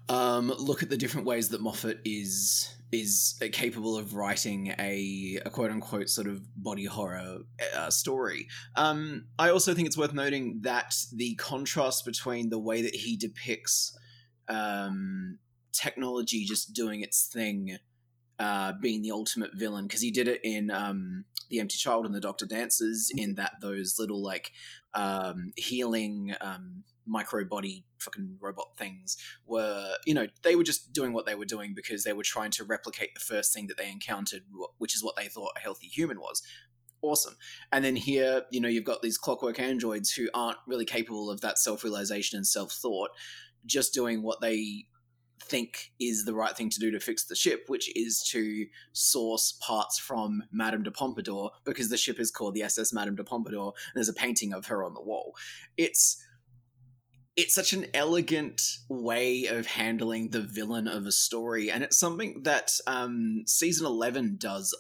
[0.10, 5.50] um, look at the different ways that Moffat is is capable of writing a, a
[5.50, 7.40] quote unquote sort of body horror
[7.76, 8.48] uh, story.
[8.76, 13.16] Um, I also think it's worth noting that the contrast between the way that he
[13.16, 13.98] depicts
[14.50, 15.40] um,
[15.72, 17.78] technology just doing its thing,
[18.40, 22.16] uh, being the ultimate villain, because he did it in um, The Empty Child and
[22.16, 24.52] the Doctor Dances, in that those little like
[24.94, 31.14] um, healing um, micro body fucking robot things were, you know, they were just doing
[31.14, 33.90] what they were doing because they were trying to replicate the first thing that they
[33.90, 34.44] encountered,
[34.78, 36.42] which is what they thought a healthy human was.
[37.04, 37.36] Awesome.
[37.72, 41.42] And then here, you know, you've got these clockwork androids who aren't really capable of
[41.42, 43.10] that self realization and self thought,
[43.66, 44.86] just doing what they
[45.46, 49.58] think is the right thing to do to fix the ship, which is to source
[49.62, 53.74] parts from Madame de Pompadour because the ship is called the SS Madame de Pompadour
[53.76, 55.36] and there's a painting of her on the wall.
[55.78, 56.24] It's
[57.38, 62.44] it's such an elegant way of handling the villain of a story, and it's something
[62.44, 64.76] that um, season eleven does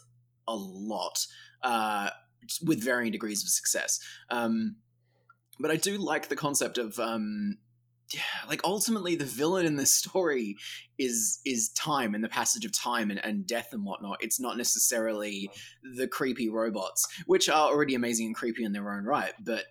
[0.47, 1.26] a lot
[1.64, 2.09] uh,
[2.66, 3.99] with varying degrees of success.
[4.30, 4.76] Um,
[5.59, 7.57] but I do like the concept of um,
[8.47, 10.55] like ultimately the villain in this story
[10.97, 14.18] is is time and the passage of time and, and death and whatnot.
[14.22, 15.49] It's not necessarily
[15.95, 19.66] the creepy robots, which are already amazing and creepy in their own right, but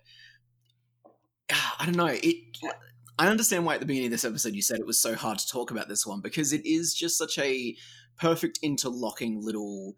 [1.79, 2.07] I don't know.
[2.07, 2.35] It
[3.17, 5.37] I understand why at the beginning of this episode you said it was so hard
[5.37, 7.75] to talk about this one because it is just such a
[8.17, 9.95] perfect interlocking little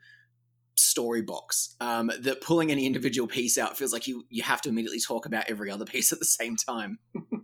[0.76, 4.70] story box um, that pulling any individual piece out feels like you you have to
[4.70, 7.00] immediately talk about every other piece at the same time.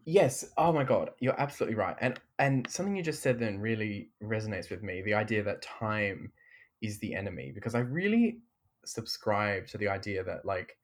[0.05, 0.45] Yes.
[0.57, 1.95] Oh my god, you're absolutely right.
[2.01, 5.01] And and something you just said then really resonates with me.
[5.03, 6.31] The idea that time
[6.81, 8.39] is the enemy because I really
[8.85, 10.77] subscribe to the idea that like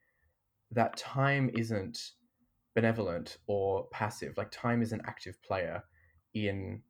[0.71, 2.11] that time isn't
[2.75, 4.37] benevolent or passive.
[4.37, 5.83] Like time is an active player
[6.33, 6.81] in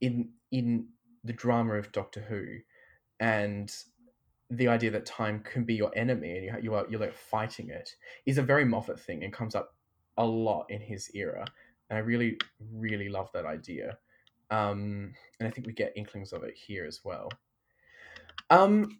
[0.00, 0.88] in in
[1.24, 2.44] the drama of Doctor Who,
[3.20, 3.72] and
[4.50, 7.70] the idea that time can be your enemy and you you are you're like fighting
[7.70, 7.94] it
[8.26, 9.74] is a very Moffat thing and comes up
[10.16, 11.44] a lot in his era,
[11.88, 12.38] and I really
[12.72, 13.98] really love that idea.
[14.50, 17.30] Um, and I think we get inklings of it here as well.
[18.50, 18.98] Um,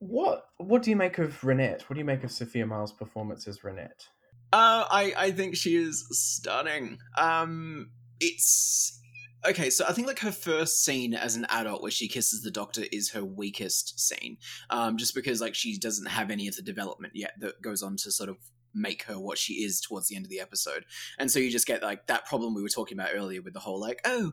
[0.00, 1.82] what what do you make of Reinette?
[1.82, 4.08] What do you make of Sophia Myles' performance as Reinette?
[4.52, 6.98] Uh, I I think she is stunning.
[7.16, 8.99] Um, it's
[9.44, 9.70] okay.
[9.70, 12.84] So I think like her first scene as an adult where she kisses the doctor
[12.92, 14.38] is her weakest scene.
[14.70, 17.96] Um, just because like she doesn't have any of the development yet that goes on
[17.98, 18.36] to sort of
[18.74, 20.84] make her what she is towards the end of the episode.
[21.18, 23.60] And so you just get like that problem we were talking about earlier with the
[23.60, 24.32] whole like, oh,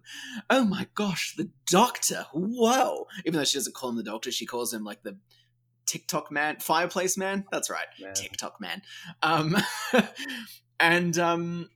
[0.50, 2.26] oh my gosh, the doctor.
[2.34, 3.08] Whoa.
[3.26, 5.18] Even though she doesn't call him the doctor, she calls him like the
[5.86, 7.46] TikTok man, fireplace man.
[7.52, 7.88] That's right.
[8.00, 8.14] Man.
[8.14, 8.82] TikTok man.
[9.24, 9.56] Um
[10.80, 11.70] and um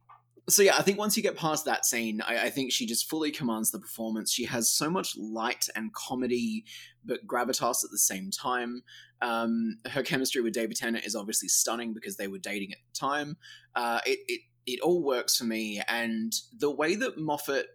[0.50, 3.10] so yeah, I think once you get past that scene, I, I think she just
[3.10, 4.32] fully commands the performance.
[4.32, 6.66] She has so much light and comedy,
[7.06, 8.84] but gravitas at the same time.
[9.22, 13.00] Um, her chemistry with David Tennant is obviously stunning because they were dating at the
[13.00, 13.38] time.
[13.76, 17.68] Uh, it it it all works for me, and the way that Moffat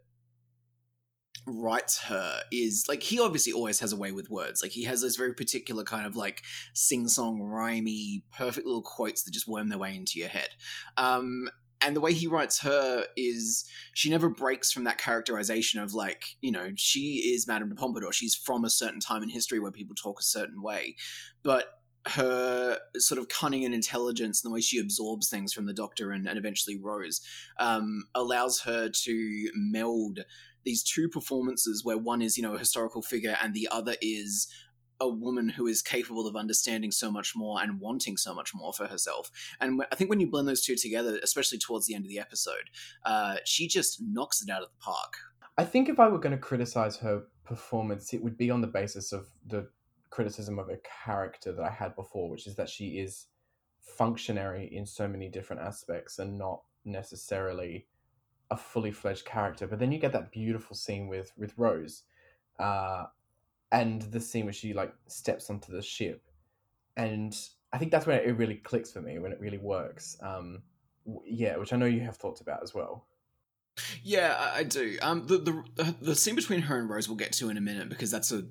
[1.48, 4.62] writes her is like he obviously always has a way with words.
[4.62, 6.42] Like he has this very particular kind of like
[6.74, 10.48] sing song, rhymey, perfect little quotes that just worm their way into your head.
[10.96, 11.48] Um,
[11.80, 13.64] and the way he writes her is
[13.94, 18.12] she never breaks from that characterization of like you know she is madame de pompadour.
[18.12, 20.96] She's from a certain time in history where people talk a certain way.
[21.42, 21.66] But
[22.08, 26.12] her sort of cunning and intelligence and the way she absorbs things from the doctor
[26.12, 27.20] and, and eventually rose
[27.58, 30.20] um, allows her to meld
[30.64, 34.48] these two performances where one is you know a historical figure and the other is
[35.00, 38.72] a woman who is capable of understanding so much more and wanting so much more
[38.72, 39.30] for herself.
[39.60, 42.18] And I think when you blend those two together, especially towards the end of the
[42.18, 42.70] episode,
[43.04, 45.14] uh, she just knocks it out of the park.
[45.58, 48.66] I think if I were going to criticize her performance, it would be on the
[48.66, 49.68] basis of the
[50.10, 53.26] criticism of a character that I had before, which is that she is
[53.80, 57.86] functionary in so many different aspects and not necessarily
[58.50, 59.66] a fully fledged character.
[59.66, 62.02] But then you get that beautiful scene with with Rose,
[62.58, 63.04] uh,
[63.72, 66.22] and the scene where she like steps onto the ship,
[66.96, 67.36] and
[67.72, 70.16] I think that's when it really clicks for me when it really works.
[70.22, 70.62] Um,
[71.24, 73.06] yeah, which I know you have thoughts about as well.
[74.02, 74.96] Yeah, I, I do.
[75.02, 77.88] Um, the, the the scene between her and Rose we'll get to in a minute
[77.88, 78.44] because that's a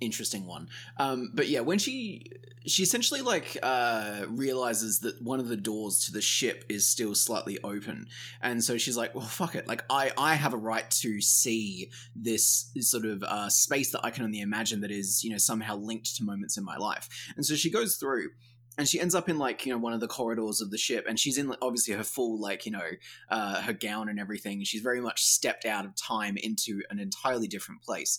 [0.00, 0.68] interesting one.
[0.98, 2.30] Um, but yeah, when she
[2.66, 7.14] she essentially like uh realizes that one of the doors to the ship is still
[7.14, 8.06] slightly open,
[8.42, 9.66] and so she's like, "Well, fuck it.
[9.66, 14.10] Like, I I have a right to see this sort of uh space that I
[14.10, 17.46] can only imagine that is you know somehow linked to moments in my life." And
[17.46, 18.30] so she goes through
[18.78, 21.06] and she ends up in like you know one of the corridors of the ship
[21.08, 22.90] and she's in obviously her full like you know
[23.30, 27.46] uh, her gown and everything she's very much stepped out of time into an entirely
[27.46, 28.18] different place.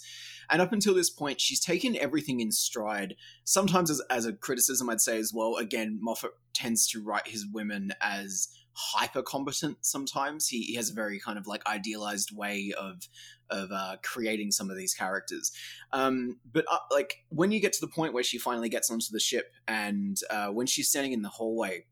[0.49, 4.89] And up until this point she's taken everything in stride sometimes as, as a criticism
[4.89, 5.55] i'd say as well.
[5.57, 8.47] Again moffat tends to write his women as
[8.79, 13.09] hyper competent sometimes he, he has a very kind of like idealized way of
[13.49, 15.51] of uh, creating some of these characters.
[15.93, 19.07] Um, but uh, like when you get to the point where she finally gets onto
[19.11, 21.85] the ship, and uh, when she's standing in the hallway,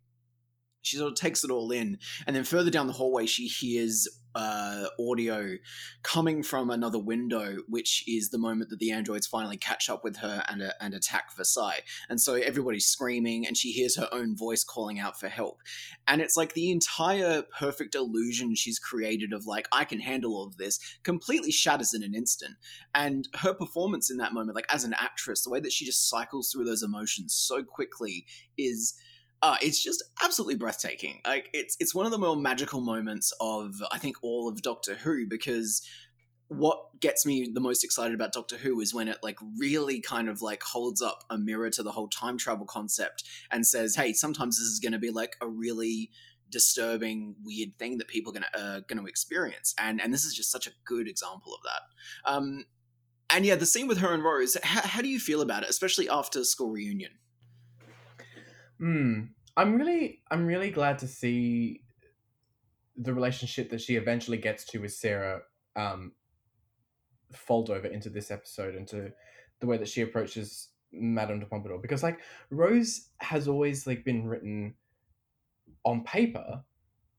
[0.86, 4.08] she sort of takes it all in, and then further down the hallway, she hears
[4.36, 5.56] uh, audio
[6.04, 10.18] coming from another window, which is the moment that the androids finally catch up with
[10.18, 11.80] her and, uh, and attack Versailles.
[12.10, 15.62] And so everybody's screaming, and she hears her own voice calling out for help.
[16.06, 20.48] And it's like the entire perfect illusion she's created of, like, I can handle all
[20.48, 22.56] of this, completely shatters in an instant.
[22.94, 26.10] And her performance in that moment, like, as an actress, the way that she just
[26.10, 28.26] cycles through those emotions so quickly
[28.58, 28.96] is
[29.46, 31.22] uh, it's just absolutely breathtaking.
[31.24, 34.96] Like it's it's one of the more magical moments of I think all of Doctor
[34.96, 35.88] Who because
[36.48, 40.30] what gets me the most excited about Doctor Who is when it like really kind
[40.30, 44.14] of like holds up a mirror to the whole time travel concept and says, "Hey,
[44.14, 46.10] sometimes this is going to be like a really
[46.50, 50.26] disturbing, weird thing that people are going to uh, going to experience," and and this
[50.26, 52.32] is just such a good example of that.
[52.32, 52.66] Um,
[53.30, 54.58] and yeah, the scene with her and Rose.
[54.64, 57.12] How, how do you feel about it, especially after school reunion?
[58.80, 59.22] Hmm.
[59.58, 61.82] I'm really, I'm really glad to see
[62.98, 65.42] the relationship that she eventually gets to with Sarah
[65.76, 66.14] um,
[67.32, 69.12] fold over into this episode, into
[69.60, 71.80] the way that she approaches Madame de Pompadour.
[71.82, 72.20] Because like
[72.50, 74.76] Rose has always like been written
[75.86, 76.62] on paper,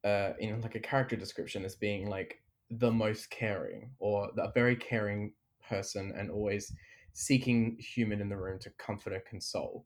[0.04, 2.40] uh, in like a character description as being like
[2.70, 5.32] the most caring or a very caring
[5.68, 6.72] person and always
[7.12, 9.84] seeking human in the room to comfort and console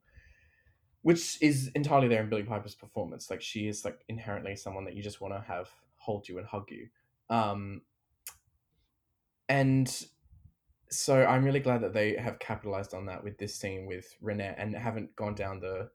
[1.01, 3.29] which is entirely there in Billie Piper's performance.
[3.29, 6.47] Like she is like inherently someone that you just want to have hold you and
[6.47, 6.87] hug you.
[7.29, 7.81] Um,
[9.49, 10.05] and
[10.89, 14.55] so I'm really glad that they have capitalized on that with this scene with Reinette
[14.57, 15.89] and haven't gone down the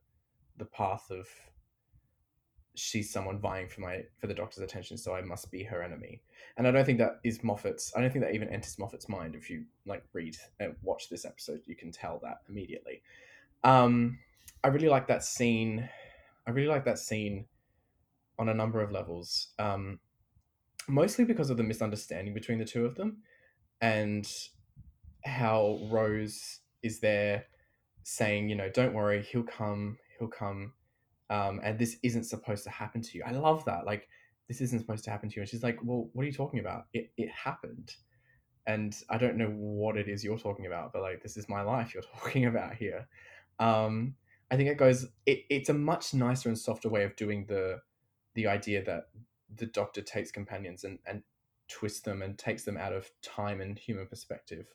[0.57, 1.27] the path of
[2.73, 6.21] she's someone vying for my for the doctor's attention, so I must be her enemy.
[6.57, 7.91] And I don't think that is Moffat's.
[7.95, 9.35] I don't think that even enters Moffat's mind.
[9.35, 13.01] If you like read and watch this episode, you can tell that immediately.
[13.63, 14.19] Um,
[14.63, 15.89] I really like that scene.
[16.47, 17.45] I really like that scene
[18.39, 19.49] on a number of levels.
[19.59, 19.99] Um,
[20.87, 23.17] mostly because of the misunderstanding between the two of them,
[23.81, 24.27] and
[25.25, 27.45] how Rose is there
[28.03, 30.73] saying, you know, don't worry, he'll come, he'll come
[31.29, 33.23] um, and this isn't supposed to happen to you.
[33.25, 33.85] I love that.
[33.85, 34.07] Like,
[34.47, 35.41] this isn't supposed to happen to you.
[35.41, 36.85] And she's like, well, what are you talking about?
[36.93, 37.93] It, it happened.
[38.65, 41.61] And I don't know what it is you're talking about, but like, this is my
[41.61, 43.07] life you're talking about here.
[43.59, 44.15] Um,
[44.49, 47.81] I think it goes, it, it's a much nicer and softer way of doing the,
[48.33, 49.09] the idea that
[49.53, 51.23] the doctor takes companions and, and
[51.67, 54.67] twists them and takes them out of time and human perspective.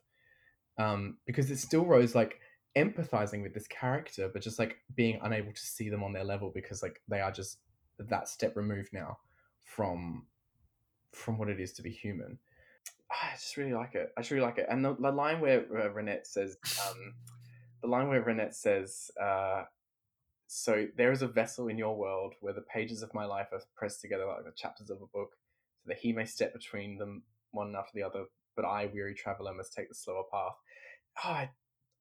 [0.79, 2.41] Um, because it still rose like,
[2.77, 6.51] empathizing with this character, but just like being unable to see them on their level
[6.55, 7.59] because like they are just
[7.99, 9.19] that step removed now
[9.65, 10.27] from
[11.13, 12.39] from what it is to be human.
[13.11, 14.13] I just really like it.
[14.17, 14.67] I just really like it.
[14.71, 16.57] And the, the line where uh, Reinette says,
[16.89, 17.15] um,
[17.83, 19.65] the line where Reinette says, uh,
[20.47, 23.61] "So there is a vessel in your world where the pages of my life are
[23.77, 25.31] pressed together like the chapters of a book,
[25.83, 28.25] so that he may step between them one after the other.
[28.57, 30.55] But I, weary traveler, must take the slower path."
[31.25, 31.51] Oh, I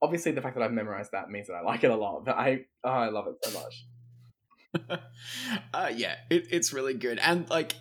[0.02, 2.36] obviously the fact that I've memorized that means that I like it a lot, but
[2.36, 3.86] I oh, I love it so much.
[5.74, 7.76] uh, yeah, it, it's really good, and like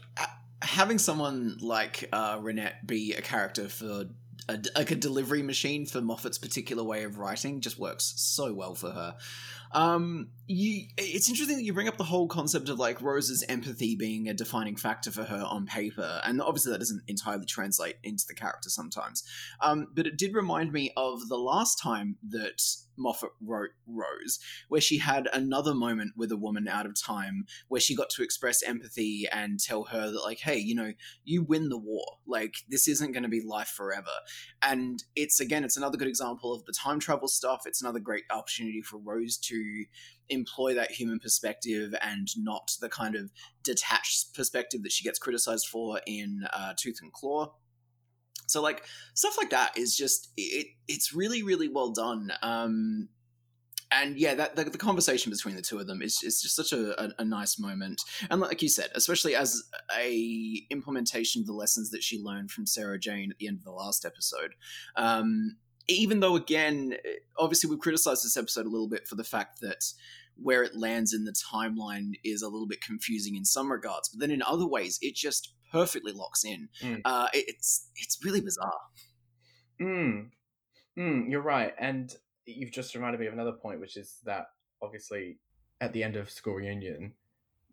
[0.62, 4.06] having someone like uh, Reinette be a character for
[4.50, 8.74] a, like a delivery machine for Moffat's particular way of writing just works so well
[8.74, 9.16] for her.
[9.72, 13.94] Um, you, it's interesting that you bring up the whole concept of like Rose's empathy
[13.94, 18.24] being a defining factor for her on paper, and obviously that doesn't entirely translate into
[18.26, 19.22] the character sometimes.
[19.60, 22.60] Um, but it did remind me of the last time that
[22.96, 27.80] Moffat wrote Rose, where she had another moment with a woman out of time where
[27.80, 30.92] she got to express empathy and tell her that, like, hey, you know,
[31.24, 32.04] you win the war.
[32.26, 34.10] Like, this isn't going to be life forever.
[34.62, 37.62] And it's, again, it's another good example of the time travel stuff.
[37.66, 39.59] It's another great opportunity for Rose to
[40.28, 43.30] employ that human perspective and not the kind of
[43.62, 47.52] detached perspective that she gets criticized for in uh, Tooth and Claw.
[48.46, 48.84] So like
[49.14, 50.66] stuff like that is just it.
[50.88, 52.32] It's really really well done.
[52.42, 53.08] Um,
[53.92, 56.72] and yeah, that the, the, conversation between the two of them is, is just such
[56.72, 58.00] a, a, a, nice moment.
[58.30, 59.60] And like you said, especially as
[59.96, 63.64] a implementation of the lessons that she learned from Sarah Jane at the end of
[63.64, 64.52] the last episode.
[64.94, 65.56] Um,
[65.90, 66.96] even though, again,
[67.38, 69.84] obviously we've criticized this episode a little bit for the fact that
[70.36, 74.20] where it lands in the timeline is a little bit confusing in some regards, but
[74.20, 76.68] then in other ways, it just perfectly locks in.
[76.82, 77.02] Mm.
[77.04, 78.80] Uh, it's it's really bizarre.
[79.80, 80.30] Mm.
[80.98, 82.14] Mm, you're right, and
[82.46, 84.46] you've just reminded me of another point, which is that
[84.82, 85.38] obviously
[85.80, 87.14] at the end of school reunion,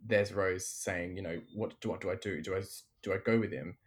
[0.06, 2.42] there's Rose saying, you know, what do what do I do?
[2.42, 2.62] Do I
[3.02, 3.78] do I go with him?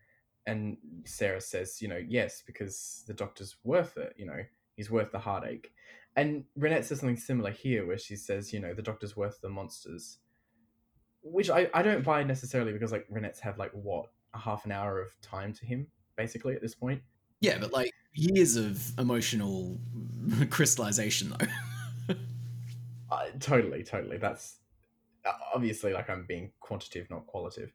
[0.46, 4.14] And Sarah says, you know, yes, because the doctor's worth it.
[4.16, 4.42] You know,
[4.74, 5.72] he's worth the heartache.
[6.16, 9.48] And Reinette says something similar here, where she says, you know, the doctor's worth the
[9.48, 10.18] monsters
[11.22, 14.72] which I, I don't buy necessarily because like Reinette's have like what a half an
[14.72, 15.86] hour of time to him
[16.16, 17.02] basically at this point.
[17.40, 19.78] Yeah, but like years of emotional
[20.50, 22.14] crystallization though.
[23.10, 24.18] uh, totally, totally.
[24.18, 24.56] That's
[25.24, 27.72] uh, obviously like I'm being quantitative, not qualitative.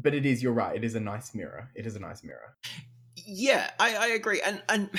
[0.00, 0.42] But it is.
[0.42, 0.76] You're right.
[0.76, 1.70] It is a nice mirror.
[1.74, 2.56] It is a nice mirror.
[3.26, 4.40] Yeah, I, I agree.
[4.40, 4.90] And and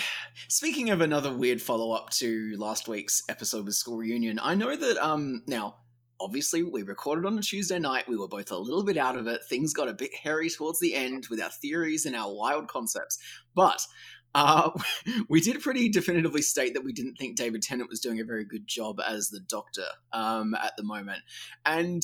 [0.47, 4.76] speaking of another weird follow up to last week's episode with School Reunion, I know
[4.76, 5.78] that um now
[6.20, 8.08] obviously we recorded on a Tuesday night.
[8.08, 9.41] We were both a little bit out of it.
[9.45, 13.18] Things got a bit hairy towards the end with our theories and our wild concepts.
[13.56, 13.82] But
[14.36, 14.72] uh,
[15.30, 18.45] we did pretty definitively state that we didn't think David Tennant was doing a very
[18.45, 21.22] good job as the Doctor um, at the moment.
[21.66, 22.04] And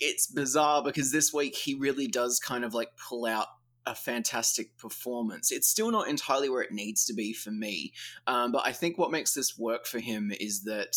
[0.00, 3.46] it's bizarre because this week he really does kind of like pull out
[3.86, 5.52] a fantastic performance.
[5.52, 7.92] It's still not entirely where it needs to be for me,
[8.26, 10.96] um, but I think what makes this work for him is that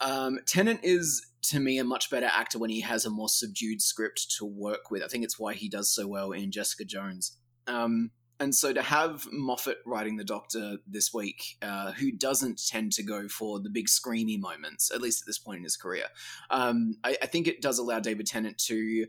[0.00, 3.80] um, Tennant is to me a much better actor when he has a more subdued
[3.80, 5.02] script to work with.
[5.02, 7.36] I think it's why he does so well in Jessica Jones.
[7.66, 8.10] Um,
[8.40, 13.02] and so to have Moffat writing the Doctor this week, uh, who doesn't tend to
[13.02, 16.04] go for the big screamy moments, at least at this point in his career,
[16.50, 19.06] um, I, I, think it does allow David Tennant to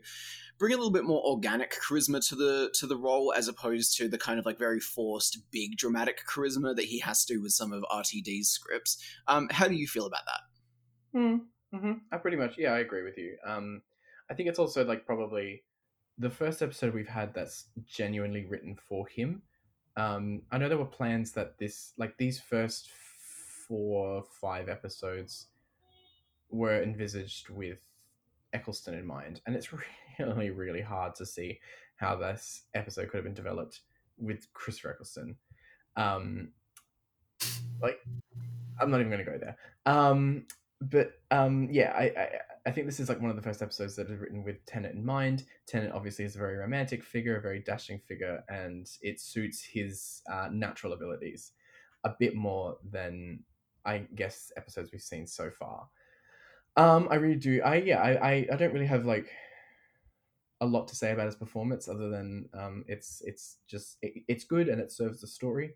[0.58, 4.08] bring a little bit more organic charisma to the to the role, as opposed to
[4.08, 7.72] the kind of like very forced, big dramatic charisma that he has to with some
[7.72, 8.98] of RTD's scripts.
[9.28, 11.18] Um, how do you feel about that?
[11.18, 11.36] Hmm.
[11.76, 13.36] hmm I pretty much yeah, I agree with you.
[13.46, 13.82] Um,
[14.30, 15.62] I think it's also like probably
[16.20, 19.42] the first episode we've had that's genuinely written for him.
[19.96, 22.90] Um, I know there were plans that this like these first
[23.66, 25.46] four five episodes
[26.50, 27.80] were envisaged with
[28.52, 29.70] Eccleston in mind, and it's
[30.18, 31.58] really really hard to see
[31.96, 33.80] how this episode could have been developed
[34.18, 35.36] with Christopher Eccleston.
[35.96, 36.50] Um,
[37.82, 37.98] like
[38.78, 39.56] I'm not even going to go there.
[39.86, 40.46] Um,
[40.82, 42.28] but um, yeah, I, I
[42.70, 44.94] I think this is like one of the first episodes that is written with Tennant
[44.94, 45.42] in mind.
[45.66, 50.22] Tennant obviously is a very romantic figure, a very dashing figure, and it suits his
[50.30, 51.50] uh, natural abilities
[52.04, 53.40] a bit more than
[53.84, 55.88] I guess episodes we've seen so far.
[56.76, 57.60] Um, I really do.
[57.60, 59.26] I yeah, I, I, I don't really have like
[60.60, 64.44] a lot to say about his performance other than um, it's it's just it, it's
[64.44, 65.74] good and it serves the story.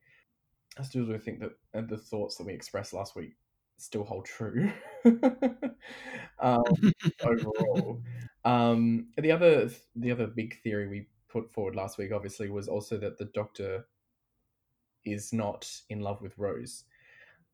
[0.79, 3.35] I still do think that uh, the thoughts that we expressed last week
[3.77, 4.71] still hold true
[6.41, 6.63] um,
[7.23, 8.03] overall.
[8.45, 12.99] Um, the other the other big theory we put forward last week, obviously, was also
[12.99, 13.87] that the Doctor
[15.05, 16.85] is not in love with Rose,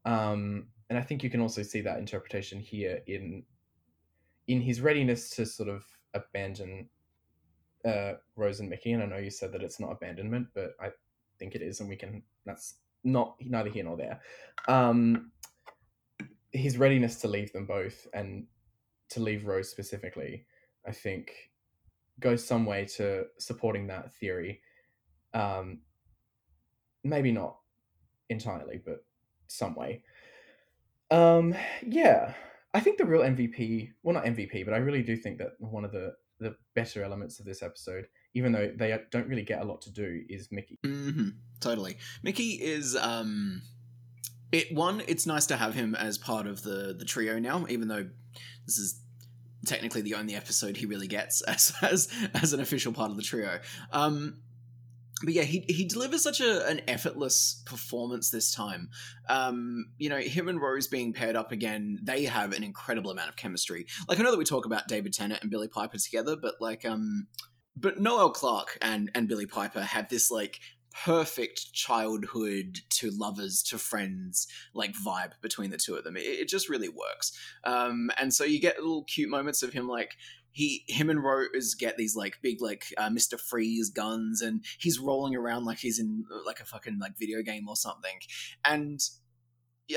[0.04, 3.44] um, and I think you can also see that interpretation here in
[4.48, 6.88] in his readiness to sort of abandon
[7.84, 8.92] uh, Rose and Mickey.
[8.92, 10.90] And I know you said that it's not abandonment, but I
[11.38, 12.22] think it is, and we can.
[12.44, 14.20] That's not neither here nor there.
[14.68, 15.30] Um,
[16.52, 18.46] his readiness to leave them both and
[19.10, 20.46] to leave Rose specifically,
[20.86, 21.32] I think,
[22.18, 24.60] goes some way to supporting that theory.
[25.34, 25.80] Um,
[27.04, 27.56] maybe not
[28.28, 29.04] entirely, but
[29.46, 30.02] some way.
[31.10, 32.34] Um, yeah,
[32.72, 35.84] I think the real MVP, well, not MVP, but I really do think that one
[35.84, 39.64] of the the better elements of this episode, even though they don't really get a
[39.64, 40.78] lot to do, is Mickey.
[40.82, 41.30] hmm
[41.60, 41.98] totally.
[42.22, 43.60] Mickey is um
[44.52, 47.88] it one, it's nice to have him as part of the the trio now, even
[47.88, 48.08] though
[48.66, 49.00] this is
[49.66, 53.22] technically the only episode he really gets as as, as an official part of the
[53.22, 53.60] trio.
[53.92, 54.42] Um
[55.22, 58.88] but yeah, he he delivers such a an effortless performance this time.
[59.28, 63.28] Um, you know, him and Rose being paired up again, they have an incredible amount
[63.28, 63.86] of chemistry.
[64.08, 66.86] Like I know that we talk about David Tennant and Billie Piper together, but like
[66.86, 67.26] um
[67.76, 70.58] but Noel Clarke and and Billie Piper have this like
[70.92, 76.16] perfect childhood to lovers to friends like vibe between the two of them.
[76.16, 77.32] It, it just really works.
[77.64, 80.16] Um and so you get little cute moments of him like
[80.52, 84.98] he him and rose get these like big like uh, mr freeze guns and he's
[84.98, 88.18] rolling around like he's in like a fucking like video game or something.
[88.64, 89.00] And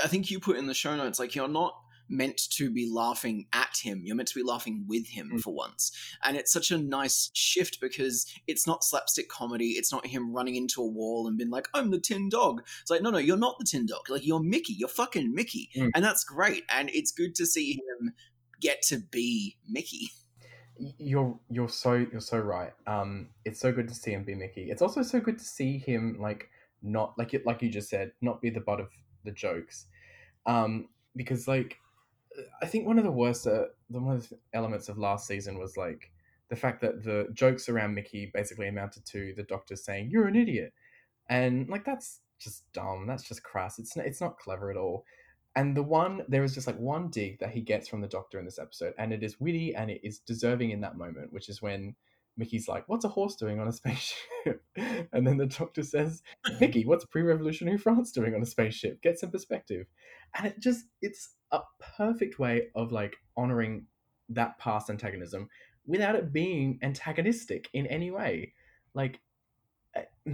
[0.03, 1.75] i think you put in the show notes like you're not
[2.13, 4.01] meant to be laughing at him.
[4.05, 5.41] You're meant to be laughing with him Mm.
[5.41, 5.91] for once.
[6.23, 9.71] And it's such a nice shift because it's not slapstick comedy.
[9.71, 12.61] It's not him running into a wall and being like, I'm the tin dog.
[12.81, 14.09] It's like, no, no, you're not the tin dog.
[14.09, 14.73] Like, you're Mickey.
[14.73, 15.69] You're fucking Mickey.
[15.75, 15.91] Mm.
[15.95, 16.63] And that's great.
[16.69, 18.13] And it's good to see him
[18.61, 20.11] get to be Mickey.
[20.97, 22.73] You're you're so you're so right.
[22.87, 24.71] Um, it's so good to see him be Mickey.
[24.71, 26.49] It's also so good to see him like
[26.81, 28.89] not like it like you just said, not be the butt of
[29.23, 29.85] the jokes.
[30.47, 31.77] Um, because like
[32.61, 35.57] I think one of the worst uh, the one of the elements of last season
[35.59, 36.11] was like
[36.49, 40.35] the fact that the jokes around Mickey basically amounted to the doctor saying you're an
[40.35, 40.73] idiot,
[41.29, 43.05] and like that's just dumb.
[43.07, 43.79] That's just crass.
[43.79, 45.05] It's it's not clever at all.
[45.55, 48.39] And the one there is just like one dig that he gets from the doctor
[48.39, 51.49] in this episode, and it is witty and it is deserving in that moment, which
[51.49, 51.95] is when
[52.37, 56.23] Mickey's like, "What's a horse doing on a spaceship?" and then the doctor says,
[56.59, 59.01] "Mickey, what's pre-revolutionary France doing on a spaceship?
[59.01, 59.87] Get some perspective."
[60.35, 61.61] And it just it's a
[61.97, 63.85] perfect way of like honoring
[64.29, 65.49] that past antagonism
[65.85, 68.53] without it being antagonistic in any way.
[68.93, 69.19] Like,
[69.95, 70.05] I,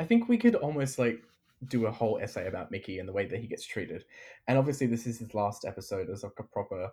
[0.00, 1.22] I think we could almost like
[1.68, 4.04] do a whole essay about Mickey and the way that he gets treated.
[4.48, 6.90] And obviously, this is his last episode as like a proper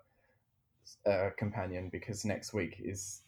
[1.05, 3.21] uh, companion because next week is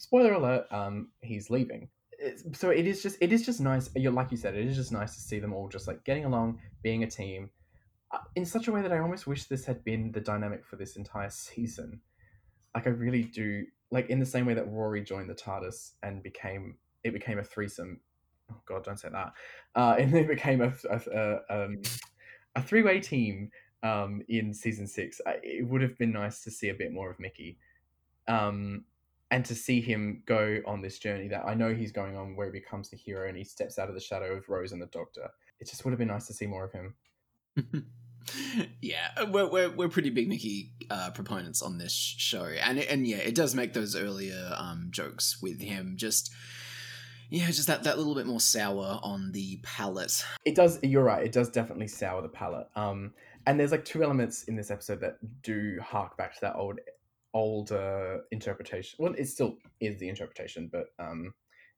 [0.00, 0.66] spoiler alert.
[0.72, 1.88] Um, he's leaving.
[2.18, 3.90] It's, so it is just it is just nice.
[3.94, 6.24] You're like you said, it is just nice to see them all just like getting
[6.24, 7.50] along, being a team,
[8.10, 10.76] uh, in such a way that I almost wish this had been the dynamic for
[10.76, 12.00] this entire season.
[12.74, 13.64] Like I really do.
[13.92, 17.44] Like in the same way that Rory joined the TARDIS and became it became a
[17.44, 18.00] threesome.
[18.50, 19.32] Oh God, don't say that.
[19.74, 21.82] Uh, and it became a a, a, um,
[22.56, 23.50] a three way team
[23.82, 25.20] um, in season six.
[25.26, 27.58] I, it would have been nice to see a bit more of Mickey,
[28.28, 28.84] um,
[29.30, 32.46] and to see him go on this journey that I know he's going on, where
[32.46, 34.86] he becomes the hero and he steps out of the shadow of Rose and the
[34.86, 35.30] Doctor.
[35.60, 36.94] It just would have been nice to see more of him.
[38.80, 43.06] yeah, uh, we're, we're we're pretty big Mickey uh, proponents on this show, and and
[43.06, 46.32] yeah, it does make those earlier um, jokes with him just
[47.30, 50.24] yeah, just that that little bit more sour on the palate.
[50.44, 50.80] It does.
[50.82, 51.24] You're right.
[51.24, 52.66] It does definitely sour the palate.
[52.74, 53.12] Um,
[53.46, 56.80] and there's like two elements in this episode that do hark back to that old
[57.32, 61.32] old uh, interpretation well it still is the interpretation but um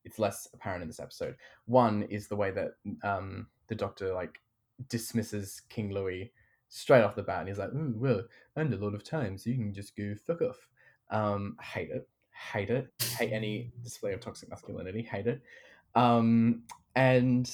[0.04, 1.36] it's less apparent in this episode.
[1.66, 2.72] One is the way that
[3.02, 4.40] um the doctor like
[4.88, 6.32] dismisses king louis
[6.68, 8.22] straight off the bat and he's like oh well
[8.56, 10.68] and a lot of times you can just go fuck off.
[11.10, 12.08] Um hate it
[12.52, 12.88] hate it
[13.18, 15.42] hate any display of toxic masculinity hate it.
[15.94, 16.62] Um
[16.96, 17.50] and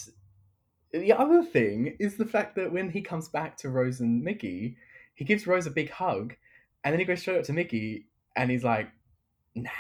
[0.93, 4.77] the other thing is the fact that when he comes back to Rose and Mickey,
[5.15, 6.35] he gives Rose a big hug,
[6.85, 8.89] and then he goes straight up to Mickey and he's like,
[9.55, 9.71] "Nah,"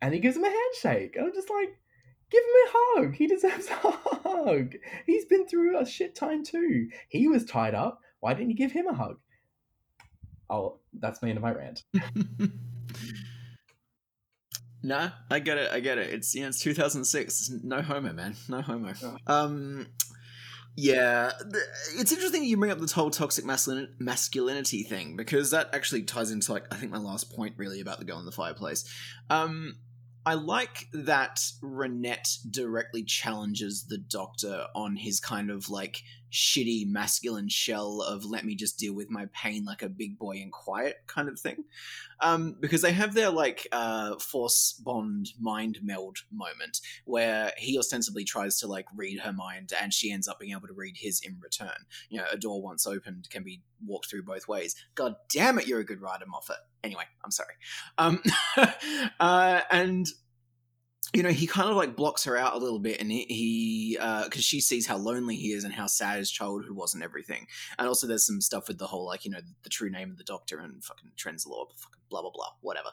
[0.00, 1.16] and he gives him a handshake.
[1.16, 1.76] And I'm just like,
[2.30, 3.14] "Give him a hug.
[3.14, 4.74] He deserves a hug.
[5.06, 6.88] He's been through a shit time too.
[7.08, 8.00] He was tied up.
[8.20, 9.18] Why didn't you give him a hug?"
[10.48, 11.82] Oh, that's me into my rant.
[14.82, 15.72] Nah, I get it.
[15.72, 16.10] I get it.
[16.14, 17.50] It's you know, it's 2006.
[17.64, 18.36] No homo, man.
[18.48, 18.92] No homo.
[19.26, 19.88] Um,
[20.76, 21.32] yeah,
[21.98, 26.52] it's interesting you bring up this whole toxic masculinity thing because that actually ties into
[26.52, 28.84] like I think my last point really about the girl in the fireplace.
[29.30, 29.78] Um,
[30.26, 36.02] I like that Reinette directly challenges the Doctor on his kind of like
[36.32, 40.32] shitty masculine shell of let me just deal with my pain like a big boy
[40.32, 41.64] and quiet kind of thing.
[42.20, 48.24] Um, because they have their like uh, force bond mind meld moment where he ostensibly
[48.24, 51.20] tries to like read her mind and she ends up being able to read his
[51.20, 51.86] in return.
[52.08, 54.74] You know, a door once opened can be walked through both ways.
[54.94, 56.56] God damn it, you're a good writer, Moffat.
[56.82, 57.54] Anyway, I'm sorry.
[57.98, 58.22] Um,
[59.20, 60.06] uh, and
[61.14, 63.98] you know, he kind of like blocks her out a little bit, and he, he
[64.00, 67.02] uh, because she sees how lonely he is and how sad his childhood was and
[67.02, 67.46] everything.
[67.78, 70.18] And also, there's some stuff with the whole like, you know, the true name of
[70.18, 72.90] the doctor and fucking Trenzalore, fucking blah blah blah, whatever.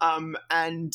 [0.00, 0.94] Um, and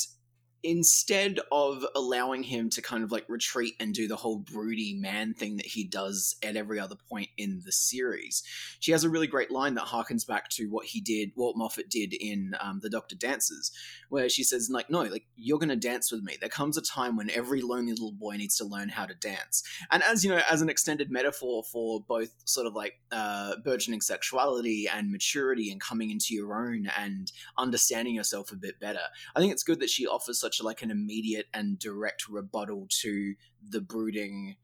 [0.64, 5.34] instead of allowing him to kind of like retreat and do the whole broody man
[5.34, 8.44] thing that he does at every other point in the series,
[8.80, 11.90] she has a really great line that harkens back to what he did, what Moffat
[11.90, 13.72] did in um, The Doctor Dances,
[14.10, 16.36] where she says, like, no, like, you're going to dance with me.
[16.40, 19.64] There comes a time when every lonely little boy needs to learn how to dance.
[19.92, 24.02] And as, you know, as an extended metaphor for both sort of like uh, burgeoning
[24.02, 29.00] sexuality and maturity and coming into your own and understanding yourself a bit better,
[29.36, 32.88] I think it's good that she offers such a, like an immediate and direct rebuttal
[33.02, 33.36] to
[33.68, 34.56] the brooding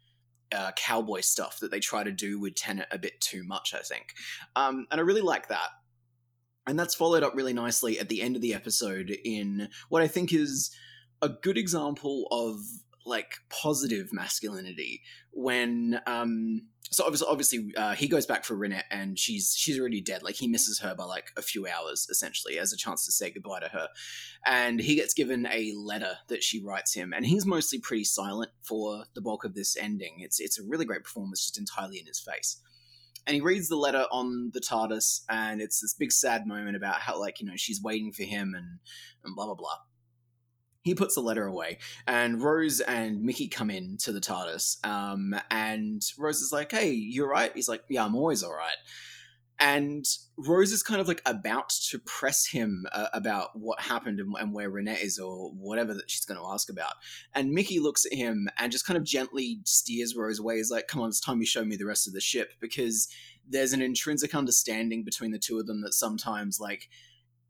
[0.52, 3.80] uh, cowboy stuff that they try to do with Tennant a bit too much, I
[3.80, 4.14] think.
[4.56, 5.70] Um, and I really like that.
[6.68, 10.08] And that's followed up really nicely at the end of the episode in what I
[10.08, 10.72] think is
[11.22, 12.60] a good example of
[13.06, 16.62] like positive masculinity when um
[16.92, 20.24] so obviously obviously uh, he goes back for Reinette and she's she's already dead.
[20.24, 23.32] Like he misses her by like a few hours essentially as a chance to say
[23.32, 23.88] goodbye to her.
[24.46, 28.52] And he gets given a letter that she writes him and he's mostly pretty silent
[28.62, 30.18] for the bulk of this ending.
[30.20, 32.62] It's it's a really great performance just entirely in his face.
[33.28, 36.98] And he reads the letter on the TARDIS, and it's this big sad moment about
[36.98, 38.78] how, like, you know, she's waiting for him and,
[39.24, 39.78] and blah, blah, blah.
[40.86, 44.86] He puts the letter away, and Rose and Mickey come in to the TARDIS.
[44.86, 47.52] Um, and Rose is like, Hey, you're right?
[47.56, 48.78] He's like, Yeah, I'm always all right.
[49.60, 50.06] And
[50.38, 54.54] Rose is kind of like about to press him uh, about what happened and, and
[54.54, 56.94] where Reinette is or whatever that she's going to ask about.
[57.34, 60.58] And Mickey looks at him and just kind of gently steers Rose away.
[60.58, 63.08] He's like, come on, it's time you show me the rest of the ship because
[63.48, 66.90] there's an intrinsic understanding between the two of them that sometimes, like,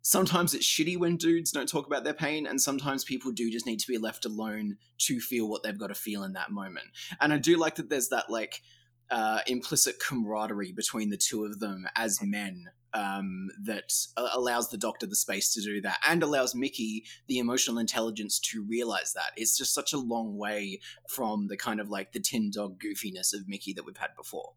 [0.05, 3.65] sometimes it's shitty when dudes don't talk about their pain, and sometimes people do just
[3.65, 6.85] need to be left alone to feel what they've got to feel in that moment.
[7.19, 8.61] And I do like that there's that, like,
[9.09, 14.77] uh, implicit camaraderie between the two of them as men um, that uh, allows the
[14.77, 19.31] doctor the space to do that and allows Mickey the emotional intelligence to realize that.
[19.35, 23.33] It's just such a long way from the kind of like the tin dog goofiness
[23.33, 24.53] of Mickey that we've had before.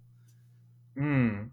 [0.96, 1.50] Mm.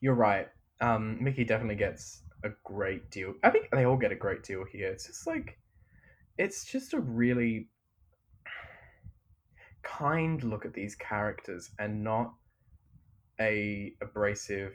[0.00, 0.48] You're right.
[0.82, 3.34] Um, Mickey definitely gets a great deal.
[3.42, 4.88] I think they all get a great deal here.
[4.88, 5.58] It's just like,
[6.38, 7.68] it's just a really
[9.82, 12.32] kind look at these characters and not
[13.40, 14.74] a abrasive.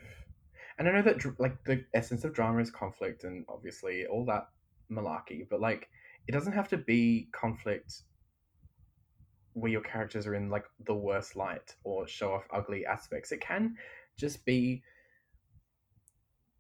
[0.78, 4.50] And I know that like the essence of drama is conflict and obviously all that
[4.92, 5.90] malarkey, but like
[6.28, 8.04] it doesn't have to be conflict
[9.54, 13.32] where your characters are in like the worst light or show off ugly aspects.
[13.32, 13.76] It can
[14.18, 14.84] just be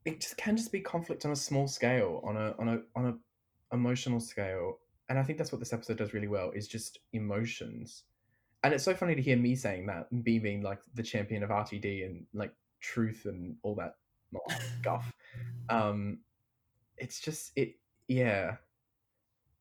[0.08, 3.08] it just can just be conflict on a small scale, on a on a on
[3.08, 4.80] a emotional scale.
[5.10, 8.04] And I think that's what this episode does really well is just emotions.
[8.64, 11.50] And it's so funny to hear me saying that, me being like the champion of
[11.50, 13.96] RTD and like truth and all that
[14.82, 15.14] guff.
[15.70, 16.20] Um,
[16.98, 17.76] it's just it,
[18.08, 18.56] yeah,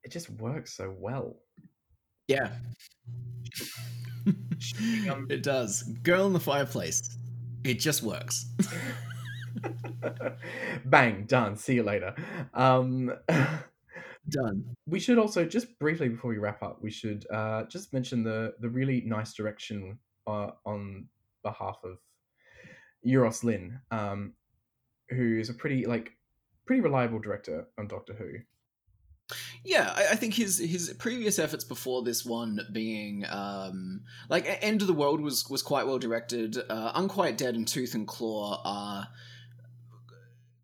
[0.05, 1.37] it just works so well.
[2.29, 2.51] Yeah.
[5.11, 5.83] um, it does.
[6.05, 7.19] Girl in the fireplace.
[7.65, 8.47] It just works.
[10.85, 11.57] Bang, done.
[11.57, 12.15] See you later.
[12.55, 13.13] Um,
[14.29, 14.65] Done.
[14.89, 18.55] we should also just briefly before we wrap up, we should uh, just mention the
[18.61, 21.07] the really nice direction uh, on
[21.45, 21.99] behalf of
[23.07, 24.33] Euros Lyn, um,
[25.11, 26.13] who is a pretty like
[26.67, 28.33] pretty reliable director on Doctor Who.
[29.65, 34.81] Yeah, I, I think his his previous efforts before this one being um, like End
[34.81, 36.59] of the World was was quite well directed.
[36.69, 39.09] Uh, Unquiet Dead and Tooth and Claw are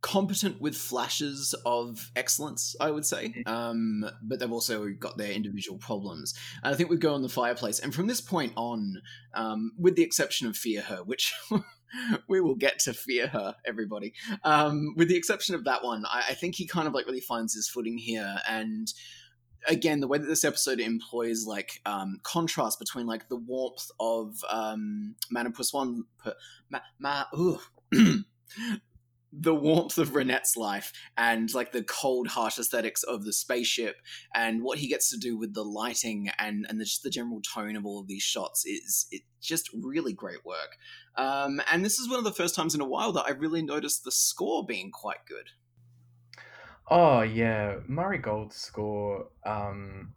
[0.02, 3.42] competent with flashes of excellence, I would say.
[3.46, 6.34] Um, but they've also got their individual problems.
[6.62, 9.00] And I think we go on the fireplace, and from this point on,
[9.34, 11.32] um, with the exception of Fear Her, which.
[12.26, 14.14] we will get to fear her, everybody.
[14.44, 17.20] Um, with the exception of that one, I, I think he kind of like really
[17.20, 18.90] finds his footing here, and
[19.68, 24.34] again the way that this episode employs like um contrast between like the warmth of
[24.50, 26.04] um Manipus one
[26.70, 27.60] ma, ma, ooh,
[29.32, 33.96] the warmth of Reinette's life and like the cold harsh aesthetics of the spaceship
[34.34, 37.40] and what he gets to do with the lighting and and the, just the general
[37.40, 40.76] tone of all of these shots is it just really great work
[41.16, 43.62] um and this is one of the first times in a while that I really
[43.62, 45.48] noticed the score being quite good
[46.88, 49.28] Oh yeah, Murray Gold's score.
[49.46, 50.14] Um,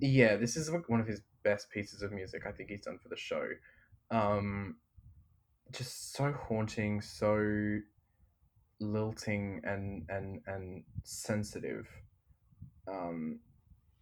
[0.00, 3.08] yeah, this is one of his best pieces of music I think he's done for
[3.08, 3.46] the show.
[4.10, 4.76] Um,
[5.72, 7.78] just so haunting, so
[8.80, 11.88] lilting and and and sensitive.
[12.88, 13.40] Um,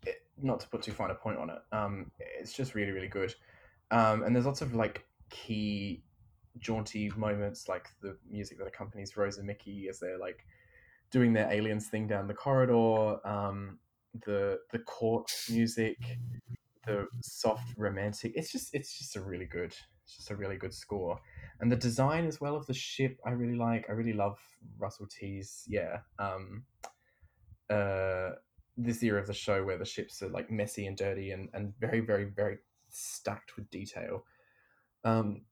[0.06, 1.58] it, not to put too fine a point on it.
[1.72, 3.34] Um, it's just really really good.
[3.90, 6.02] Um, and there's lots of like key
[6.58, 10.44] jaunty moments, like the music that accompanies Rose and Mickey as they're like
[11.10, 13.78] doing their aliens thing down the corridor, um,
[14.26, 15.98] the the court music,
[16.86, 18.32] the soft romantic.
[18.34, 19.74] It's just it's just a really good,
[20.08, 21.20] it's just a really good score,
[21.60, 23.20] and the design as well of the ship.
[23.26, 23.84] I really like.
[23.90, 24.38] I really love
[24.78, 25.64] Russell T's.
[25.68, 25.98] Yeah.
[26.18, 26.64] Um,
[27.68, 28.30] uh,
[28.78, 31.74] this era of the show where the ships are like messy and dirty and and
[31.78, 32.56] very very very
[32.88, 34.24] stacked with detail.
[35.04, 35.42] Um,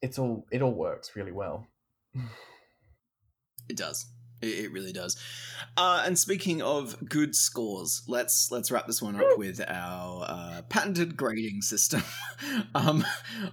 [0.00, 1.66] it's all it all works really well.
[3.68, 4.06] It does.
[4.42, 5.16] It, it really does.
[5.76, 10.62] Uh, and speaking of good scores, let's let's wrap this one up with our uh,
[10.68, 12.02] patented grading system.
[12.74, 13.04] um,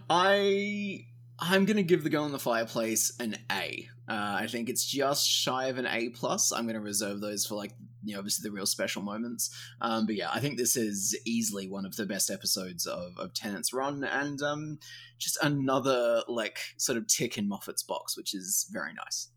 [0.09, 1.05] I
[1.39, 3.87] I'm gonna give the Girl in the Fireplace an A.
[4.09, 6.51] Uh, I think it's just shy of an A plus.
[6.51, 7.71] I'm gonna reserve those for like
[8.03, 9.49] you know obviously the real special moments.
[9.79, 13.33] Um, but yeah, I think this is easily one of the best episodes of of
[13.33, 14.79] Tennant's run, and um,
[15.17, 19.29] just another like sort of tick in Moffat's box, which is very nice.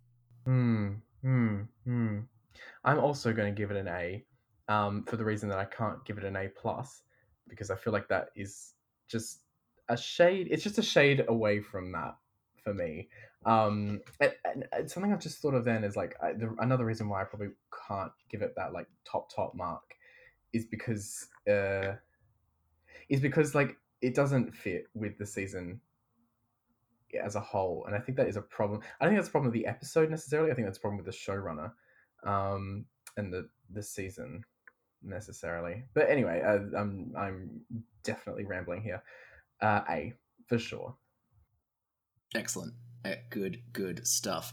[0.45, 0.95] Hmm.
[1.23, 1.63] Hmm.
[1.85, 2.21] Hmm.
[2.85, 4.25] I'm also going to give it an A,
[4.69, 7.03] um, for the reason that I can't give it an A plus
[7.49, 8.75] because I feel like that is
[9.09, 9.41] just
[9.89, 10.49] a shade.
[10.51, 12.17] It's just a shade away from that
[12.63, 13.09] for me.
[13.45, 14.33] Um, and,
[14.73, 17.25] and something I've just thought of then is like I, the, another reason why I
[17.25, 17.49] probably
[17.89, 19.83] can't give it that like top top mark
[20.53, 21.97] is because uh,
[23.09, 25.81] is because like it doesn't fit with the season
[27.21, 28.81] as a whole, and I think that is a problem.
[29.01, 30.51] I don't think that's a problem with the episode necessarily.
[30.51, 31.73] I think that's a problem with the showrunner
[32.25, 32.87] um,
[33.17, 34.45] and the the season
[35.03, 35.85] necessarily.
[35.95, 37.61] But anyway, uh, I'm I'm
[38.03, 39.03] definitely rambling here.
[39.61, 40.13] Uh, a
[40.47, 40.97] for sure.
[42.35, 42.75] Excellent.
[43.05, 44.53] Eh, Good, good stuff.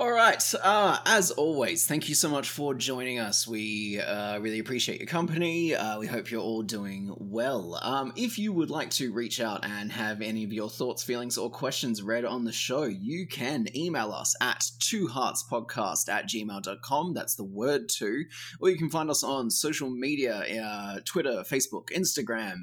[0.00, 0.42] All right.
[0.62, 3.46] Uh, as always, thank you so much for joining us.
[3.46, 5.74] We uh, really appreciate your company.
[5.74, 7.78] Uh, we hope you're all doing well.
[7.82, 11.36] Um, if you would like to reach out and have any of your thoughts, feelings,
[11.36, 17.12] or questions read on the show, you can email us at twoheartspodcast at gmail.com.
[17.12, 18.24] That's the word two.
[18.58, 22.62] Or you can find us on social media uh, Twitter, Facebook, Instagram,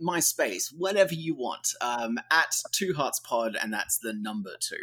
[0.00, 4.76] MySpace, whatever you want, um, at Two Hearts Pod, and that's the number two.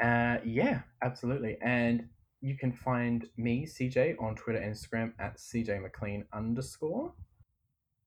[0.00, 1.58] Uh, yeah, absolutely.
[1.60, 2.08] And
[2.40, 7.12] you can find me, CJ, on Twitter and Instagram at CJ McLean underscore.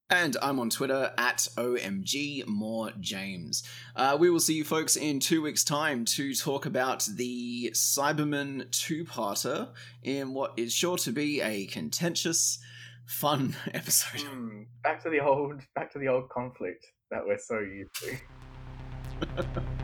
[0.09, 3.63] And I'm on Twitter at OMG More James.
[3.95, 8.69] Uh, we will see you folks in two weeks' time to talk about the Cyberman
[8.71, 9.69] two parter
[10.03, 12.59] in what is sure to be a contentious,
[13.05, 14.21] fun episode.
[14.21, 19.61] Hmm, back to the old, back to the old conflict that we're so used to.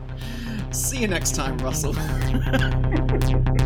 [0.70, 1.94] See you next time, Russell.